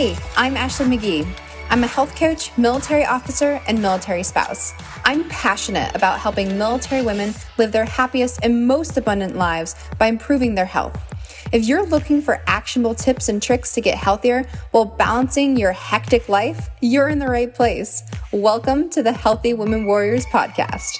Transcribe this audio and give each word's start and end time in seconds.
Hey, 0.00 0.16
I'm 0.34 0.56
Ashley 0.56 0.86
McGee. 0.86 1.28
I'm 1.68 1.84
a 1.84 1.86
health 1.86 2.16
coach, 2.16 2.56
military 2.56 3.04
officer, 3.04 3.60
and 3.66 3.82
military 3.82 4.22
spouse. 4.22 4.72
I'm 5.04 5.28
passionate 5.28 5.94
about 5.94 6.20
helping 6.20 6.56
military 6.56 7.02
women 7.02 7.34
live 7.58 7.70
their 7.70 7.84
happiest 7.84 8.40
and 8.42 8.66
most 8.66 8.96
abundant 8.96 9.36
lives 9.36 9.76
by 9.98 10.06
improving 10.06 10.54
their 10.54 10.64
health. 10.64 10.98
If 11.52 11.66
you're 11.66 11.84
looking 11.84 12.22
for 12.22 12.42
actionable 12.46 12.94
tips 12.94 13.28
and 13.28 13.42
tricks 13.42 13.74
to 13.74 13.82
get 13.82 13.98
healthier 13.98 14.48
while 14.70 14.86
balancing 14.86 15.58
your 15.58 15.72
hectic 15.72 16.30
life, 16.30 16.70
you're 16.80 17.10
in 17.10 17.18
the 17.18 17.28
right 17.28 17.54
place. 17.54 18.02
Welcome 18.32 18.88
to 18.92 19.02
the 19.02 19.12
Healthy 19.12 19.52
Women 19.52 19.84
Warriors 19.84 20.24
podcast. 20.24 20.96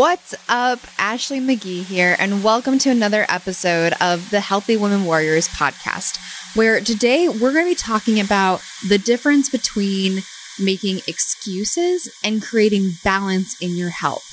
What's 0.00 0.34
up? 0.48 0.78
Ashley 0.96 1.40
McGee 1.40 1.84
here, 1.84 2.16
and 2.18 2.42
welcome 2.42 2.78
to 2.78 2.88
another 2.88 3.26
episode 3.28 3.92
of 4.00 4.30
the 4.30 4.40
Healthy 4.40 4.78
Women 4.78 5.04
Warriors 5.04 5.46
podcast, 5.48 6.16
where 6.56 6.80
today 6.80 7.28
we're 7.28 7.52
going 7.52 7.66
to 7.66 7.72
be 7.72 7.74
talking 7.74 8.18
about 8.18 8.62
the 8.88 8.96
difference 8.96 9.50
between 9.50 10.22
making 10.58 11.00
excuses 11.06 12.10
and 12.24 12.42
creating 12.42 12.92
balance 13.04 13.60
in 13.60 13.76
your 13.76 13.90
health. 13.90 14.24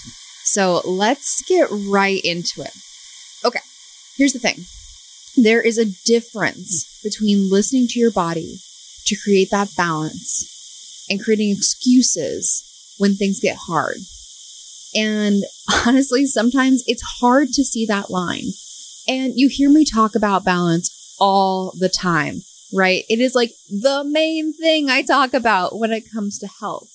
So 0.46 0.80
let's 0.86 1.42
get 1.42 1.68
right 1.70 2.22
into 2.24 2.62
it. 2.62 2.72
Okay, 3.44 3.60
here's 4.16 4.32
the 4.32 4.40
thing 4.40 4.64
there 5.36 5.62
is 5.62 5.78
a 5.78 5.92
difference 6.06 7.02
between 7.04 7.50
listening 7.52 7.88
to 7.90 8.00
your 8.00 8.12
body 8.12 8.60
to 9.06 9.18
create 9.22 9.52
that 9.52 9.76
balance 9.76 11.06
and 11.10 11.22
creating 11.22 11.52
excuses 11.52 12.96
when 12.98 13.16
things 13.16 13.42
get 13.42 13.58
hard. 13.58 13.98
And 14.96 15.44
honestly, 15.86 16.26
sometimes 16.26 16.84
it's 16.88 17.20
hard 17.20 17.50
to 17.50 17.64
see 17.64 17.86
that 17.86 18.10
line. 18.10 18.46
And 19.08 19.34
you 19.36 19.50
hear 19.50 19.70
me 19.70 19.86
talk 19.86 20.16
about 20.16 20.44
balance 20.44 21.16
all 21.20 21.74
the 21.78 21.90
time, 21.90 22.42
right? 22.74 23.04
It 23.10 23.20
is 23.20 23.36
like 23.36 23.52
the 23.70 24.04
main 24.04 24.54
thing 24.54 24.90
I 24.90 25.02
talk 25.02 25.34
about 25.34 25.80
when 25.80 25.92
it 25.92 26.12
comes 26.12 26.40
to 26.40 26.48
health. 26.48 26.90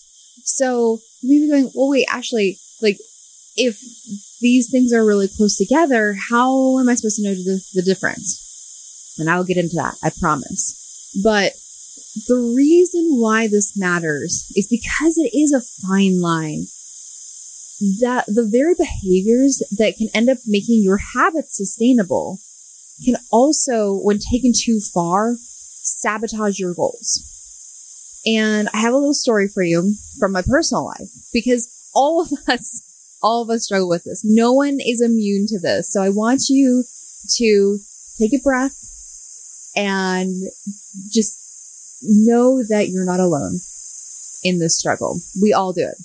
So 0.44 0.98
maybe 1.22 1.48
going, 1.48 1.70
well, 1.74 1.88
wait, 1.88 2.06
Ashley, 2.10 2.58
like 2.80 2.98
if 3.56 3.78
these 4.40 4.70
things 4.70 4.92
are 4.92 5.06
really 5.06 5.28
close 5.28 5.56
together, 5.56 6.16
how 6.30 6.78
am 6.78 6.88
I 6.88 6.94
supposed 6.94 7.16
to 7.16 7.22
know 7.22 7.34
the, 7.34 7.64
the 7.74 7.82
difference? 7.82 9.16
And 9.18 9.30
I'll 9.30 9.44
get 9.44 9.56
into 9.56 9.76
that, 9.76 9.94
I 10.02 10.10
promise. 10.20 11.12
But 11.22 11.52
the 12.28 12.52
reason 12.56 13.20
why 13.20 13.48
this 13.48 13.76
matters 13.76 14.50
is 14.56 14.66
because 14.66 15.16
it 15.16 15.36
is 15.36 15.52
a 15.52 15.60
fine 15.86 16.20
line 16.20 16.66
that 18.00 18.26
the 18.26 18.48
very 18.48 18.74
behaviors 18.74 19.62
that 19.76 19.96
can 19.96 20.08
end 20.14 20.30
up 20.30 20.38
making 20.46 20.82
your 20.82 20.98
habits 20.98 21.56
sustainable 21.56 22.38
can 23.04 23.16
also, 23.32 23.94
when 23.94 24.18
taken 24.18 24.52
too 24.56 24.78
far, 24.78 25.34
sabotage 25.38 26.60
your 26.60 26.74
goals. 26.74 27.28
And 28.24 28.68
I 28.72 28.78
have 28.78 28.94
a 28.94 28.96
little 28.96 29.14
story 29.14 29.48
for 29.48 29.64
you 29.64 29.94
from 30.20 30.30
my 30.30 30.42
personal 30.42 30.84
life 30.84 31.10
because 31.32 31.68
all 31.92 32.22
of 32.22 32.30
us, 32.48 33.18
all 33.20 33.42
of 33.42 33.50
us 33.50 33.64
struggle 33.64 33.88
with 33.88 34.04
this. 34.04 34.22
No 34.24 34.52
one 34.52 34.78
is 34.80 35.00
immune 35.00 35.46
to 35.48 35.58
this. 35.58 35.90
So 35.92 36.02
I 36.02 36.08
want 36.08 36.42
you 36.48 36.84
to 37.36 37.78
take 38.18 38.32
a 38.32 38.42
breath 38.44 38.78
and 39.74 40.28
just 41.10 41.98
know 42.02 42.62
that 42.62 42.90
you're 42.90 43.04
not 43.04 43.20
alone 43.20 43.58
in 44.44 44.60
this 44.60 44.78
struggle. 44.78 45.18
We 45.40 45.52
all 45.52 45.72
do 45.72 45.82
it. 45.82 45.96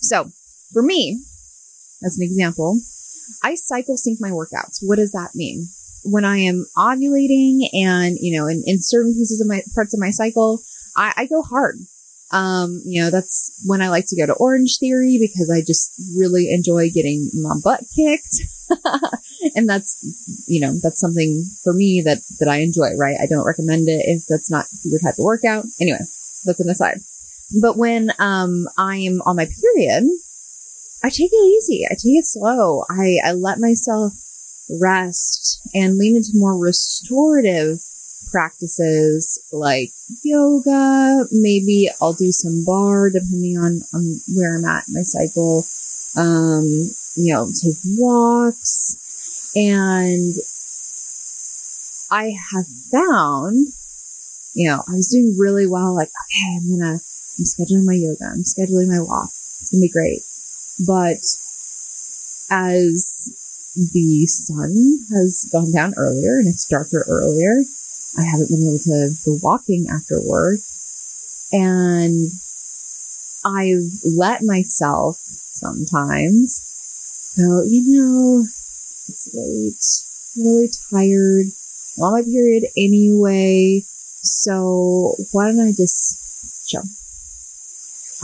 So 0.00 0.30
for 0.72 0.82
me, 0.82 1.20
as 2.02 2.18
an 2.18 2.24
example, 2.24 2.78
I 3.42 3.54
cycle 3.54 3.96
sync 3.96 4.20
my 4.20 4.30
workouts. 4.30 4.78
What 4.82 4.96
does 4.96 5.12
that 5.12 5.34
mean? 5.34 5.68
When 6.04 6.24
I 6.24 6.38
am 6.38 6.66
ovulating 6.76 7.68
and, 7.72 8.18
you 8.20 8.38
know, 8.38 8.46
in, 8.46 8.62
in 8.66 8.78
certain 8.80 9.14
pieces 9.14 9.40
of 9.40 9.46
my 9.46 9.62
parts 9.74 9.94
of 9.94 10.00
my 10.00 10.10
cycle, 10.10 10.60
I, 10.96 11.14
I 11.16 11.26
go 11.26 11.42
hard. 11.42 11.76
Um, 12.30 12.82
you 12.84 13.02
know, 13.02 13.10
that's 13.10 13.62
when 13.64 13.80
I 13.80 13.88
like 13.88 14.06
to 14.08 14.16
go 14.16 14.26
to 14.26 14.34
Orange 14.34 14.78
Theory 14.78 15.18
because 15.18 15.50
I 15.50 15.60
just 15.60 15.92
really 16.16 16.52
enjoy 16.52 16.90
getting 16.90 17.30
my 17.34 17.54
butt 17.62 17.84
kicked. 17.94 18.40
and 19.54 19.68
that's, 19.68 19.96
you 20.46 20.60
know, 20.60 20.74
that's 20.82 21.00
something 21.00 21.44
for 21.62 21.72
me 21.72 22.02
that, 22.02 22.18
that 22.40 22.48
I 22.48 22.56
enjoy, 22.58 22.96
right? 22.96 23.16
I 23.20 23.26
don't 23.26 23.46
recommend 23.46 23.88
it 23.88 24.02
if 24.04 24.26
that's 24.26 24.50
not 24.50 24.66
your 24.84 25.00
type 25.00 25.18
of 25.18 25.24
workout. 25.24 25.64
Anyway, 25.80 26.00
that's 26.44 26.60
an 26.60 26.68
aside. 26.68 26.98
But 27.60 27.76
when, 27.76 28.12
um, 28.18 28.68
I'm 28.76 29.22
on 29.22 29.36
my 29.36 29.46
period, 29.46 30.04
I 31.04 31.10
take 31.10 31.30
it 31.30 31.36
easy. 31.36 31.84
I 31.84 31.90
take 31.90 32.16
it 32.16 32.24
slow. 32.24 32.84
I, 32.88 33.18
I 33.22 33.32
let 33.32 33.58
myself 33.58 34.14
rest 34.80 35.60
and 35.74 35.98
lean 35.98 36.16
into 36.16 36.30
more 36.32 36.56
restorative 36.56 37.78
practices 38.32 39.38
like 39.52 39.90
yoga. 40.22 41.26
Maybe 41.30 41.90
I'll 42.00 42.14
do 42.14 42.32
some 42.32 42.64
barre 42.64 43.10
depending 43.10 43.58
on, 43.58 43.82
on 43.92 44.16
where 44.34 44.56
I'm 44.56 44.64
at 44.64 44.88
in 44.88 44.94
my 44.94 45.02
cycle. 45.02 45.66
Um, 46.16 46.64
you 47.16 47.34
know, 47.34 47.48
take 47.52 47.76
walks 47.98 49.52
and 49.54 50.34
I 52.10 52.34
have 52.50 52.66
found, 52.90 53.66
you 54.54 54.70
know, 54.70 54.82
I 54.88 54.92
was 54.92 55.08
doing 55.08 55.36
really 55.36 55.66
well. 55.66 55.94
Like, 55.94 56.08
okay, 56.08 56.56
I'm 56.56 56.70
gonna, 56.70 56.94
I'm 56.94 57.44
scheduling 57.44 57.84
my 57.84 57.92
yoga. 57.92 58.24
I'm 58.24 58.44
scheduling 58.44 58.88
my 58.88 59.00
walk. 59.00 59.28
It's 59.60 59.68
gonna 59.70 59.82
be 59.82 59.90
great. 59.90 60.22
But 60.78 61.22
as 62.50 63.14
the 63.74 64.26
sun 64.26 64.98
has 65.10 65.48
gone 65.50 65.72
down 65.72 65.94
earlier 65.96 66.38
and 66.38 66.48
it's 66.48 66.68
darker 66.68 67.04
earlier, 67.08 67.62
I 68.18 68.22
haven't 68.22 68.48
been 68.48 68.68
able 68.68 68.78
to 68.78 69.10
go 69.24 69.38
walking 69.42 69.88
after 69.90 70.20
work. 70.22 70.60
And 71.52 72.30
I've 73.44 74.00
let 74.04 74.42
myself 74.42 75.16
sometimes 75.16 76.62
go, 77.36 77.62
you 77.62 77.82
know, 77.94 78.46
it's 79.08 79.28
late, 79.34 80.36
I'm 80.36 80.46
really 80.46 80.68
tired, 80.90 81.46
I'm 81.96 82.02
on 82.02 82.12
my 82.12 82.22
period 82.22 82.64
anyway. 82.76 83.82
So 84.22 85.14
why 85.32 85.46
don't 85.52 85.60
I 85.60 85.72
just 85.72 86.66
jump 86.66 86.86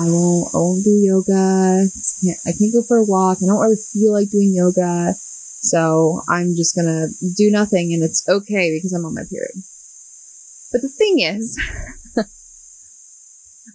I 0.01 0.05
won't, 0.05 0.55
I 0.55 0.57
won't 0.57 0.83
do 0.83 0.91
yoga. 0.91 1.85
I 2.47 2.53
can't, 2.59 2.73
go 2.73 2.83
for 2.83 2.97
a 2.97 3.05
walk. 3.05 3.39
I 3.43 3.47
don't 3.47 3.61
really 3.61 3.77
feel 3.77 4.15
like 4.15 4.31
doing 4.31 4.55
yoga. 4.55 5.13
So 5.61 6.23
I'm 6.27 6.57
just 6.57 6.75
gonna 6.75 7.09
do 7.37 7.51
nothing 7.51 7.93
and 7.93 8.03
it's 8.03 8.27
okay 8.27 8.75
because 8.75 8.95
I'm 8.95 9.05
on 9.05 9.15
my 9.15 9.25
period. 9.29 9.53
But 10.73 10.81
the 10.81 10.89
thing 10.89 11.21
is, 11.21 11.61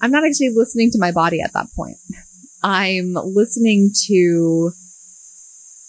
I'm 0.01 0.09
not 0.09 0.25
actually 0.25 0.49
listening 0.49 0.89
to 0.91 0.99
my 0.99 1.11
body 1.11 1.41
at 1.41 1.53
that 1.53 1.67
point. 1.75 1.97
I'm 2.63 3.13
listening 3.13 3.91
to 4.07 4.71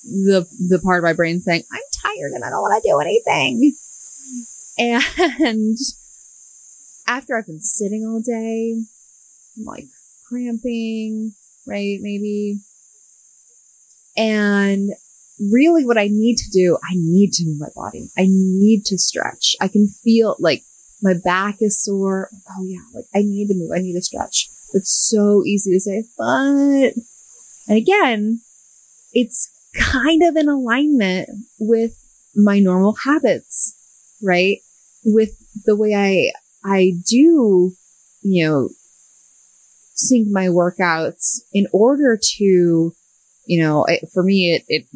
the, 0.04 0.46
the 0.68 0.80
part 0.80 0.98
of 0.98 1.04
my 1.04 1.14
brain 1.14 1.40
saying, 1.40 1.62
I'm 1.72 1.80
tired 2.02 2.32
and 2.32 2.44
I 2.44 2.50
don't 2.50 2.60
want 2.60 2.82
to 2.82 2.90
do 2.90 3.00
anything. 3.00 3.72
And 4.76 5.78
after 7.06 7.38
I've 7.38 7.46
been 7.46 7.62
sitting 7.62 8.04
all 8.04 8.20
day, 8.20 8.82
I'm 9.56 9.64
like, 9.64 9.86
cramping, 10.28 11.32
right? 11.66 11.98
Maybe. 12.00 12.58
And 14.16 14.90
really 15.38 15.84
what 15.84 15.98
I 15.98 16.08
need 16.08 16.36
to 16.36 16.50
do, 16.50 16.78
I 16.82 16.94
need 16.94 17.32
to 17.34 17.46
move 17.46 17.60
my 17.60 17.68
body. 17.74 18.08
I 18.16 18.26
need 18.28 18.84
to 18.86 18.98
stretch. 18.98 19.56
I 19.60 19.68
can 19.68 19.88
feel 19.88 20.36
like 20.38 20.62
my 21.02 21.14
back 21.24 21.56
is 21.60 21.82
sore. 21.82 22.30
Oh 22.50 22.64
yeah, 22.64 22.84
like 22.94 23.04
I 23.14 23.20
need 23.20 23.48
to 23.48 23.54
move. 23.54 23.70
I 23.74 23.78
need 23.78 23.94
to 23.94 24.02
stretch. 24.02 24.48
It's 24.72 25.08
so 25.08 25.44
easy 25.44 25.72
to 25.72 25.80
say, 25.80 26.04
but, 26.18 26.94
and 27.68 27.76
again, 27.76 28.40
it's 29.12 29.50
kind 29.74 30.22
of 30.22 30.36
in 30.36 30.48
alignment 30.48 31.30
with 31.58 31.92
my 32.34 32.58
normal 32.58 32.94
habits, 33.04 33.74
right? 34.22 34.58
With 35.04 35.30
the 35.64 35.76
way 35.76 35.94
I, 35.94 36.32
I 36.64 36.92
do, 37.08 37.72
you 38.22 38.44
know, 38.44 38.68
sync 39.96 40.28
my 40.30 40.46
workouts 40.46 41.40
in 41.52 41.66
order 41.72 42.18
to, 42.22 42.92
you 43.46 43.62
know, 43.62 43.84
it, 43.86 44.08
for 44.12 44.22
me, 44.22 44.54
it, 44.54 44.62
it 44.68 44.86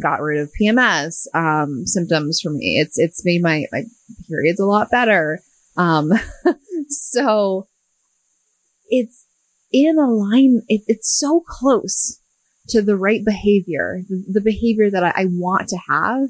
got 0.00 0.20
rid 0.20 0.40
of 0.40 0.50
PMS, 0.60 1.26
um, 1.34 1.86
symptoms 1.86 2.40
for 2.42 2.50
me. 2.50 2.78
It's, 2.80 2.98
it's 2.98 3.24
made 3.24 3.42
my, 3.42 3.66
my 3.72 3.84
periods 4.28 4.60
a 4.60 4.66
lot 4.66 4.90
better. 4.90 5.40
Um, 5.76 6.12
so 6.88 7.68
it's 8.88 9.26
in 9.72 9.98
a 9.98 10.10
line, 10.10 10.62
it, 10.68 10.82
it's 10.86 11.18
so 11.18 11.42
close 11.46 12.20
to 12.68 12.82
the 12.82 12.96
right 12.96 13.24
behavior, 13.24 14.02
the, 14.08 14.24
the 14.28 14.40
behavior 14.40 14.90
that 14.90 15.04
I, 15.04 15.12
I 15.22 15.24
want 15.28 15.68
to 15.68 15.78
have, 15.88 16.28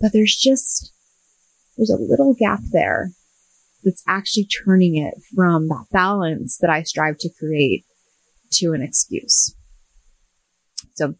but 0.00 0.12
there's 0.12 0.36
just, 0.36 0.92
there's 1.76 1.90
a 1.90 1.96
little 1.96 2.34
gap 2.38 2.60
there 2.72 3.12
that's 3.84 4.02
actually 4.06 4.46
turning 4.64 4.96
it 4.96 5.14
from 5.34 5.68
that 5.68 5.86
balance 5.90 6.58
that 6.60 6.70
I 6.70 6.82
strive 6.82 7.18
to 7.18 7.30
create 7.38 7.84
to 8.52 8.72
an 8.72 8.82
excuse. 8.82 9.54
So 10.94 11.14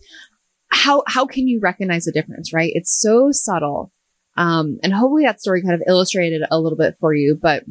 how, 0.71 1.03
how 1.07 1.27
can 1.27 1.49
you 1.49 1.61
recognize 1.61 2.05
the 2.05 2.13
difference, 2.13 2.53
right? 2.53 2.73
It's 2.75 2.99
so 3.01 3.31
subtle. 3.31 3.93
Um, 4.37 4.79
and 4.83 4.93
hopefully 4.93 5.25
that 5.25 5.41
story 5.41 5.63
kind 5.63 5.75
of 5.75 5.83
illustrated 5.87 6.43
a 6.51 6.59
little 6.59 6.79
bit 6.79 6.97
for 7.01 7.15
you, 7.15 7.39
but, 7.41 7.65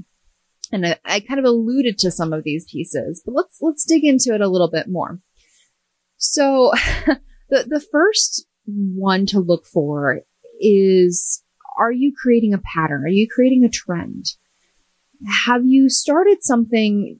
and 0.72 0.86
I, 0.86 1.00
I 1.06 1.20
kind 1.20 1.40
of 1.40 1.46
alluded 1.46 1.98
to 2.00 2.12
some 2.12 2.34
of 2.34 2.44
these 2.44 2.66
pieces, 2.72 3.22
but 3.26 3.34
let's, 3.34 3.58
let's 3.62 3.86
dig 3.86 4.04
into 4.04 4.34
it 4.34 4.42
a 4.42 4.48
little 4.48 4.70
bit 4.70 4.88
more. 4.88 5.20
So 6.18 6.72
the, 7.50 7.66
the 7.68 7.84
first 7.92 8.46
one 8.66 9.26
to 9.28 9.40
look 9.40 9.66
for 9.66 10.22
is, 10.60 11.44
are 11.78 11.92
you 11.92 12.14
creating 12.16 12.54
a 12.54 12.60
pattern? 12.60 13.04
Are 13.04 13.10
you 13.10 13.28
creating 13.28 13.64
a 13.64 13.70
trend? 13.70 14.26
Have 15.46 15.66
you 15.66 15.90
started 15.90 16.44
something 16.44 17.20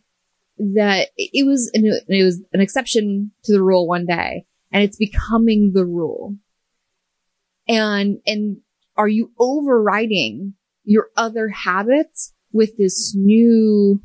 that 0.58 1.10
it 1.18 1.46
was, 1.46 1.70
an, 1.74 1.86
it 2.08 2.24
was 2.24 2.42
an 2.54 2.62
exception 2.62 3.32
to 3.44 3.54
the 3.54 3.64
rule 3.64 3.88
one 3.88 4.06
day 4.06 4.46
and 4.72 4.84
it's 4.84 4.98
becoming 4.98 5.72
the 5.74 5.86
rule? 5.86 6.36
And, 7.68 8.20
and 8.26 8.58
are 8.98 9.08
you 9.08 9.32
overriding 9.40 10.54
your 10.84 11.08
other 11.16 11.50
habits 11.50 12.34
with 12.52 12.78
this 12.78 13.16
new 13.16 14.02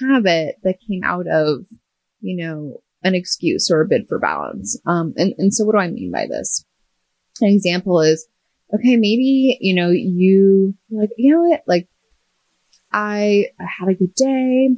habit 0.00 0.56
that 0.62 0.78
came 0.88 1.02
out 1.04 1.26
of, 1.26 1.66
you 2.20 2.36
know, 2.36 2.82
an 3.02 3.14
excuse 3.14 3.70
or 3.70 3.82
a 3.82 3.86
bid 3.86 4.08
for 4.08 4.18
balance? 4.18 4.80
Um, 4.86 5.14
and, 5.16 5.34
and 5.38 5.52
so 5.52 5.64
what 5.64 5.72
do 5.72 5.78
I 5.78 5.88
mean 5.88 6.10
by 6.10 6.26
this? 6.26 6.64
An 7.40 7.48
example 7.48 8.00
is, 8.00 8.26
okay, 8.74 8.96
maybe, 8.96 9.58
you 9.60 9.74
know, 9.74 9.90
you 9.90 10.74
like, 10.90 11.10
you 11.16 11.34
know 11.34 11.42
what? 11.42 11.62
Like, 11.66 11.88
I, 12.96 13.48
had 13.58 13.90
a 13.90 13.94
good 13.94 14.14
day, 14.14 14.70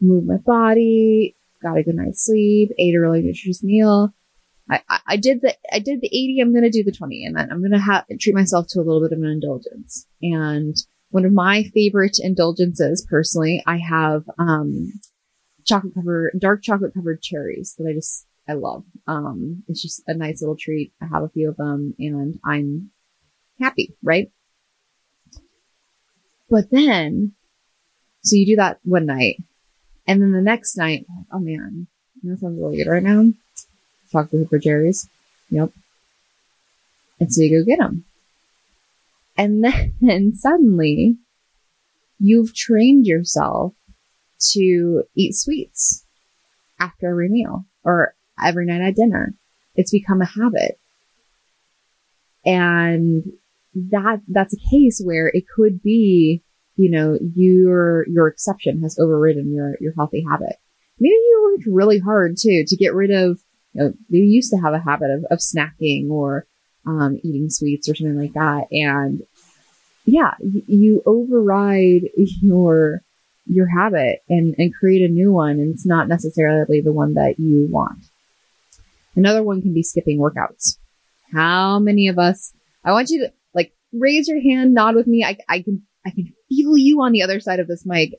moved 0.00 0.28
my 0.28 0.36
body, 0.36 1.34
got 1.60 1.76
a 1.76 1.82
good 1.82 1.96
night's 1.96 2.24
sleep, 2.24 2.70
ate 2.78 2.94
a 2.94 3.00
really 3.00 3.22
nutritious 3.22 3.64
meal. 3.64 4.14
I, 4.70 4.80
I, 5.04 5.16
did 5.16 5.40
the 5.40 5.56
I 5.72 5.80
did 5.80 6.00
the 6.00 6.06
80. 6.06 6.38
I'm 6.40 6.52
to 6.54 6.70
do 6.70 6.84
the 6.84 6.92
20, 6.92 7.26
and 7.26 7.36
then 7.36 7.50
I'm 7.50 7.60
to 7.72 7.78
have 7.78 8.06
treat 8.20 8.36
myself 8.36 8.68
to 8.68 8.78
a 8.78 8.82
little 8.82 9.00
bit 9.00 9.10
of 9.10 9.18
an 9.18 9.28
indulgence. 9.28 10.06
And 10.22 10.76
one 11.10 11.24
of 11.24 11.32
my 11.32 11.64
favorite 11.74 12.18
indulgences, 12.20 13.04
personally, 13.10 13.64
I 13.66 13.78
have 13.78 14.30
um, 14.38 14.92
chocolate 15.64 15.94
covered, 15.94 16.38
dark 16.38 16.62
chocolate 16.62 16.94
covered 16.94 17.20
cherries 17.20 17.74
that 17.78 17.88
I 17.88 17.94
just 17.94 18.26
I 18.48 18.52
love. 18.52 18.84
Um, 19.08 19.64
it's 19.66 19.82
just 19.82 20.04
a 20.06 20.14
nice 20.14 20.40
little 20.40 20.56
treat. 20.56 20.92
I 21.02 21.06
have 21.06 21.24
a 21.24 21.28
few 21.28 21.48
of 21.48 21.56
them, 21.56 21.96
and 21.98 22.38
I'm 22.44 22.92
happy, 23.58 23.96
right? 24.04 24.30
But 26.48 26.70
then, 26.70 27.32
so 28.22 28.36
you 28.36 28.46
do 28.46 28.56
that 28.56 28.78
one 28.84 29.06
night, 29.06 29.36
and 30.06 30.20
then 30.20 30.32
the 30.32 30.42
next 30.42 30.76
night, 30.76 31.06
oh 31.32 31.38
man, 31.38 31.86
that 32.22 32.38
sounds 32.38 32.58
really 32.58 32.76
good 32.76 32.90
right 32.90 33.02
now 33.02 33.24
chocolate 34.10 34.48
for 34.48 34.58
Jerry's. 34.58 35.08
Yep. 35.50 35.70
And 37.18 37.32
so 37.32 37.42
you 37.42 37.60
go 37.60 37.66
get 37.66 37.78
them. 37.78 38.04
And 39.36 39.64
then 40.00 40.34
suddenly 40.34 41.16
you've 42.18 42.54
trained 42.54 43.06
yourself 43.06 43.74
to 44.52 45.04
eat 45.14 45.34
sweets 45.34 46.04
after 46.78 47.10
every 47.10 47.28
meal 47.28 47.66
or 47.84 48.14
every 48.42 48.66
night 48.66 48.80
at 48.80 48.96
dinner. 48.96 49.34
It's 49.74 49.92
become 49.92 50.20
a 50.20 50.26
habit. 50.26 50.78
And 52.44 53.24
that, 53.74 54.22
that's 54.28 54.54
a 54.54 54.70
case 54.70 55.00
where 55.04 55.28
it 55.28 55.44
could 55.54 55.82
be, 55.82 56.42
you 56.80 56.90
know, 56.90 57.18
your, 57.34 58.06
your 58.08 58.26
exception 58.26 58.80
has 58.80 58.98
overridden 58.98 59.52
your, 59.54 59.74
your 59.80 59.92
healthy 59.94 60.24
habit. 60.28 60.56
Maybe 60.98 61.12
you 61.12 61.52
worked 61.52 61.66
really 61.66 61.98
hard 61.98 62.38
too 62.38 62.64
to 62.66 62.76
get 62.76 62.94
rid 62.94 63.10
of 63.10 63.38
you 63.74 63.82
know, 63.82 63.92
they 64.08 64.18
used 64.18 64.50
to 64.52 64.56
have 64.56 64.72
a 64.72 64.80
habit 64.80 65.10
of, 65.10 65.24
of 65.30 65.38
snacking 65.40 66.08
or 66.08 66.46
um, 66.86 67.20
eating 67.22 67.50
sweets 67.50 67.86
or 67.88 67.94
something 67.94 68.18
like 68.18 68.32
that. 68.32 68.64
And 68.70 69.22
yeah, 70.06 70.32
you, 70.40 70.62
you 70.66 71.02
override 71.04 72.08
your 72.16 73.02
your 73.46 73.66
habit 73.66 74.20
and, 74.28 74.54
and 74.58 74.74
create 74.74 75.02
a 75.02 75.12
new 75.12 75.32
one 75.32 75.52
and 75.52 75.74
it's 75.74 75.86
not 75.86 76.08
necessarily 76.08 76.80
the 76.80 76.92
one 76.92 77.14
that 77.14 77.34
you 77.38 77.68
want. 77.70 77.98
Another 79.16 79.42
one 79.42 79.60
can 79.60 79.74
be 79.74 79.82
skipping 79.82 80.18
workouts. 80.18 80.78
How 81.34 81.78
many 81.78 82.08
of 82.08 82.18
us 82.18 82.54
I 82.84 82.92
want 82.92 83.10
you 83.10 83.20
to 83.26 83.32
like 83.54 83.72
raise 83.92 84.28
your 84.28 84.40
hand, 84.40 84.72
nod 84.72 84.94
with 84.94 85.06
me. 85.06 85.24
I, 85.24 85.36
I 85.48 85.60
can 85.60 85.82
I 86.04 86.10
can 86.10 86.32
feel 86.48 86.76
you 86.76 87.02
on 87.02 87.12
the 87.12 87.22
other 87.22 87.40
side 87.40 87.60
of 87.60 87.68
this 87.68 87.84
mic. 87.84 88.14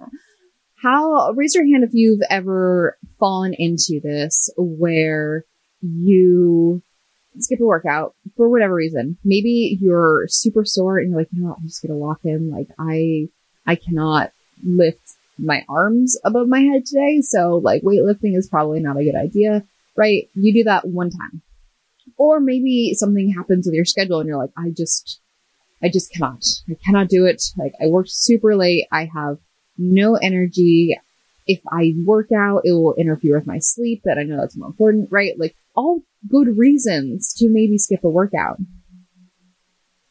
How, 0.81 1.31
raise 1.33 1.53
your 1.53 1.65
hand 1.65 1.83
if 1.83 1.91
you've 1.93 2.21
ever 2.29 2.97
fallen 3.19 3.53
into 3.53 3.99
this 4.01 4.49
where 4.57 5.43
you 5.81 6.81
skip 7.39 7.59
a 7.59 7.65
workout 7.65 8.13
for 8.35 8.49
whatever 8.49 8.73
reason. 8.73 9.17
Maybe 9.23 9.77
you're 9.79 10.25
super 10.27 10.65
sore 10.65 10.97
and 10.97 11.09
you're 11.09 11.19
like, 11.19 11.29
you 11.31 11.41
know 11.41 11.49
what, 11.49 11.57
I'm 11.59 11.67
just 11.67 11.81
gonna 11.81 11.97
walk 11.97 12.19
in. 12.23 12.49
Like 12.49 12.67
I, 12.79 13.29
I 13.65 13.75
cannot 13.75 14.31
lift 14.63 15.15
my 15.37 15.65
arms 15.69 16.17
above 16.23 16.47
my 16.47 16.59
head 16.59 16.85
today. 16.85 17.21
So 17.21 17.57
like 17.57 17.83
weightlifting 17.83 18.35
is 18.35 18.49
probably 18.49 18.79
not 18.79 18.97
a 18.97 19.03
good 19.03 19.15
idea, 19.15 19.63
right? 19.95 20.29
You 20.33 20.53
do 20.53 20.63
that 20.65 20.87
one 20.87 21.09
time. 21.09 21.41
Or 22.17 22.39
maybe 22.39 22.93
something 22.93 23.31
happens 23.31 23.65
with 23.65 23.75
your 23.75 23.85
schedule 23.85 24.19
and 24.19 24.27
you're 24.27 24.37
like, 24.37 24.51
I 24.57 24.69
just, 24.75 25.19
I 25.83 25.89
just 25.89 26.11
cannot. 26.13 26.43
I 26.69 26.75
cannot 26.85 27.09
do 27.09 27.25
it. 27.25 27.41
Like 27.57 27.73
I 27.81 27.87
worked 27.87 28.11
super 28.11 28.55
late. 28.55 28.87
I 28.91 29.09
have 29.13 29.37
no 29.77 30.15
energy. 30.15 30.95
If 31.47 31.61
I 31.71 31.93
work 32.05 32.31
out, 32.31 32.61
it 32.63 32.71
will 32.71 32.95
interfere 32.95 33.35
with 33.35 33.47
my 33.47 33.59
sleep, 33.59 34.01
but 34.05 34.17
I 34.17 34.23
know 34.23 34.37
that's 34.37 34.57
more 34.57 34.69
important, 34.69 35.09
right? 35.11 35.33
Like 35.37 35.55
all 35.75 36.01
good 36.29 36.57
reasons 36.57 37.33
to 37.37 37.49
maybe 37.49 37.77
skip 37.77 38.03
a 38.03 38.09
workout 38.09 38.57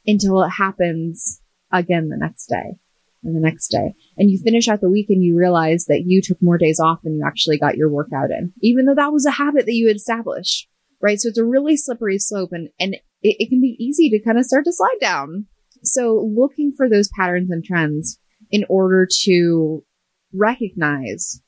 until 0.07 0.43
it 0.43 0.51
happens 0.51 1.41
again 1.73 2.09
the 2.09 2.17
next 2.17 2.47
day 2.47 2.77
and 3.23 3.37
the 3.37 3.41
next 3.41 3.69
day. 3.69 3.95
And 4.17 4.31
you 4.31 4.39
finish 4.39 4.69
out 4.69 4.81
the 4.81 4.91
week 4.91 5.07
and 5.09 5.23
you 5.23 5.37
realize 5.37 5.85
that 5.87 6.05
you 6.07 6.21
took 6.23 6.43
more 6.43 6.59
days 6.59 6.81
off 6.81 7.03
than 7.03 7.15
you 7.15 7.25
actually 7.25 7.59
got 7.59 7.77
your 7.77 7.91
workout 7.91 8.31
in, 8.31 8.53
even 8.61 8.87
though 8.87 8.95
that 8.95 9.13
was 9.13 9.27
a 9.27 9.33
habit 9.33 9.67
that 9.67 9.75
you 9.75 9.87
had 9.89 9.97
established, 9.97 10.69
right? 11.01 11.21
So 11.21 11.29
it's 11.29 11.39
a 11.39 11.45
really 11.45 11.77
slippery 11.77 12.19
slope 12.19 12.51
and, 12.53 12.71
and 12.79 12.95
it, 12.95 13.37
it 13.39 13.49
can 13.49 13.61
be 13.61 13.77
easy 13.79 14.11
to 14.11 14.21
kind 14.21 14.39
of 14.39 14.47
start 14.47 14.65
to 14.65 14.73
slide 14.73 14.99
down. 15.01 15.47
So 15.83 16.31
looking 16.35 16.73
for 16.77 16.89
those 16.89 17.09
patterns 17.09 17.51
and 17.51 17.65
trends 17.65 18.19
in 18.51 18.65
order 18.69 19.09
to 19.25 19.85
recognize 20.33 21.41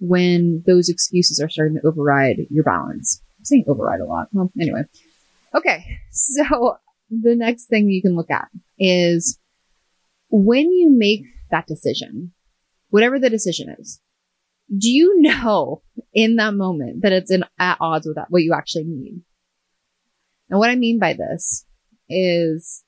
when 0.00 0.62
those 0.66 0.88
excuses 0.88 1.40
are 1.40 1.48
starting 1.48 1.78
to 1.80 1.86
override 1.86 2.38
your 2.50 2.64
balance. 2.64 3.22
I'm 3.38 3.44
saying 3.44 3.64
override 3.66 4.00
a 4.00 4.04
lot. 4.04 4.28
Well, 4.32 4.52
anyway. 4.60 4.82
Okay. 5.54 5.84
So 6.10 6.76
the 7.10 7.34
next 7.34 7.66
thing 7.66 7.88
you 7.88 8.02
can 8.02 8.16
look 8.16 8.30
at 8.30 8.48
is 8.78 9.38
when 10.30 10.70
you 10.72 10.90
make 10.90 11.22
that 11.50 11.66
decision, 11.66 12.32
whatever 12.90 13.18
the 13.18 13.30
decision 13.30 13.74
is, 13.78 14.00
do 14.76 14.90
you 14.90 15.20
know 15.20 15.82
in 16.12 16.36
that 16.36 16.54
moment 16.54 17.02
that 17.02 17.12
it's 17.12 17.30
in 17.30 17.44
at 17.58 17.78
odds 17.80 18.06
with 18.06 18.16
that, 18.16 18.26
what 18.30 18.42
you 18.42 18.52
actually 18.52 18.84
need? 18.84 19.22
And 20.50 20.58
what 20.58 20.70
I 20.70 20.76
mean 20.76 20.98
by 20.98 21.14
this 21.14 21.64
is, 22.08 22.84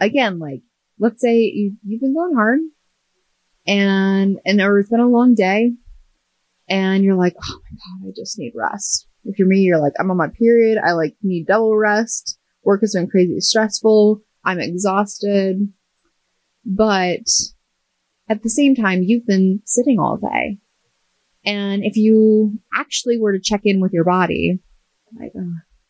again, 0.00 0.38
like 0.38 0.62
let's 0.98 1.20
say 1.20 1.40
you, 1.40 1.76
you've 1.84 2.00
been 2.00 2.14
going 2.14 2.34
hard 2.34 2.60
and, 3.66 4.38
and 4.44 4.60
or 4.60 4.78
it's 4.78 4.90
been 4.90 5.00
a 5.00 5.08
long 5.08 5.34
day 5.34 5.72
and 6.68 7.04
you're 7.04 7.16
like, 7.16 7.34
oh 7.42 7.60
my 7.62 8.06
God, 8.06 8.08
I 8.08 8.12
just 8.16 8.38
need 8.38 8.52
rest. 8.54 9.06
If 9.24 9.38
you're 9.38 9.48
me, 9.48 9.60
you're 9.60 9.80
like, 9.80 9.92
I'm 9.98 10.10
on 10.10 10.16
my 10.16 10.28
period. 10.28 10.78
I 10.78 10.92
like 10.92 11.16
need 11.22 11.46
double 11.46 11.76
rest. 11.76 12.38
Work 12.64 12.80
has 12.82 12.94
been 12.94 13.08
crazy 13.08 13.40
stressful. 13.40 14.20
I'm 14.44 14.60
exhausted. 14.60 15.72
But 16.64 17.28
at 18.28 18.42
the 18.42 18.50
same 18.50 18.74
time, 18.74 19.02
you've 19.02 19.26
been 19.26 19.62
sitting 19.64 19.98
all 19.98 20.16
day. 20.16 20.58
And 21.44 21.84
if 21.84 21.96
you 21.96 22.58
actually 22.74 23.18
were 23.18 23.32
to 23.32 23.40
check 23.40 23.60
in 23.64 23.80
with 23.80 23.92
your 23.92 24.04
body, 24.04 24.58
like, 25.18 25.30
oh, 25.36 25.40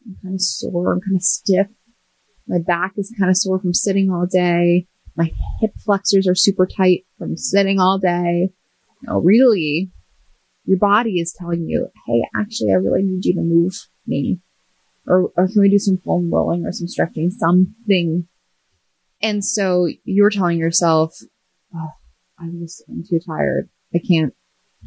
I'm 0.06 0.16
kind 0.22 0.34
of 0.34 0.42
sore, 0.42 0.92
I'm 0.92 1.00
kind 1.00 1.16
of 1.16 1.22
stiff. 1.22 1.68
My 2.48 2.58
back 2.58 2.92
is 2.96 3.14
kind 3.18 3.30
of 3.30 3.36
sore 3.36 3.58
from 3.58 3.74
sitting 3.74 4.10
all 4.10 4.26
day. 4.26 4.86
My 5.16 5.30
hip 5.60 5.72
flexors 5.84 6.28
are 6.28 6.34
super 6.34 6.66
tight 6.66 7.04
from 7.18 7.36
sitting 7.36 7.80
all 7.80 7.98
day. 7.98 8.50
No, 9.02 9.20
really, 9.20 9.90
your 10.64 10.78
body 10.78 11.18
is 11.20 11.34
telling 11.36 11.68
you, 11.68 11.88
Hey, 12.06 12.22
actually, 12.36 12.72
I 12.72 12.76
really 12.76 13.02
need 13.02 13.24
you 13.24 13.34
to 13.34 13.40
move 13.40 13.74
me. 14.06 14.40
Or, 15.06 15.30
or 15.36 15.48
can 15.48 15.60
we 15.60 15.68
do 15.68 15.78
some 15.78 15.98
foam 15.98 16.32
rolling 16.32 16.64
or 16.64 16.72
some 16.72 16.88
stretching, 16.88 17.30
something? 17.30 18.26
And 19.22 19.44
so 19.44 19.88
you're 20.04 20.30
telling 20.30 20.58
yourself, 20.58 21.16
Oh, 21.74 21.90
I'm 22.38 22.60
just, 22.60 22.82
I'm 22.88 23.04
too 23.08 23.20
tired. 23.26 23.68
I 23.94 23.98
can't, 23.98 24.34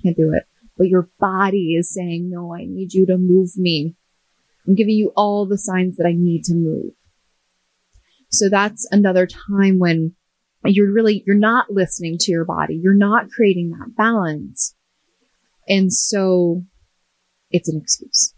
can't 0.03 0.15
do 0.15 0.33
it. 0.33 0.43
But 0.79 0.87
your 0.87 1.09
body 1.19 1.75
is 1.75 1.93
saying, 1.93 2.29
no, 2.29 2.53
I 2.55 2.65
need 2.65 2.93
you 2.93 3.05
to 3.07 3.17
move 3.17 3.57
me. 3.57 3.95
I'm 4.65 4.75
giving 4.75 4.95
you 4.95 5.11
all 5.15 5.45
the 5.45 5.57
signs 5.57 5.97
that 5.97 6.07
I 6.07 6.13
need 6.13 6.45
to 6.45 6.53
move. 6.53 6.93
So 8.29 8.49
that's 8.49 8.87
another 8.91 9.27
time 9.27 9.79
when 9.79 10.15
you're 10.65 10.91
really, 10.91 11.23
you're 11.25 11.35
not 11.35 11.71
listening 11.71 12.17
to 12.19 12.31
your 12.31 12.45
body. 12.45 12.75
You're 12.75 12.93
not 12.93 13.29
creating 13.29 13.71
that 13.71 13.95
balance. 13.95 14.75
And 15.67 15.91
so 15.91 16.63
it's 17.51 17.69
an 17.69 17.79
excuse. 17.81 18.33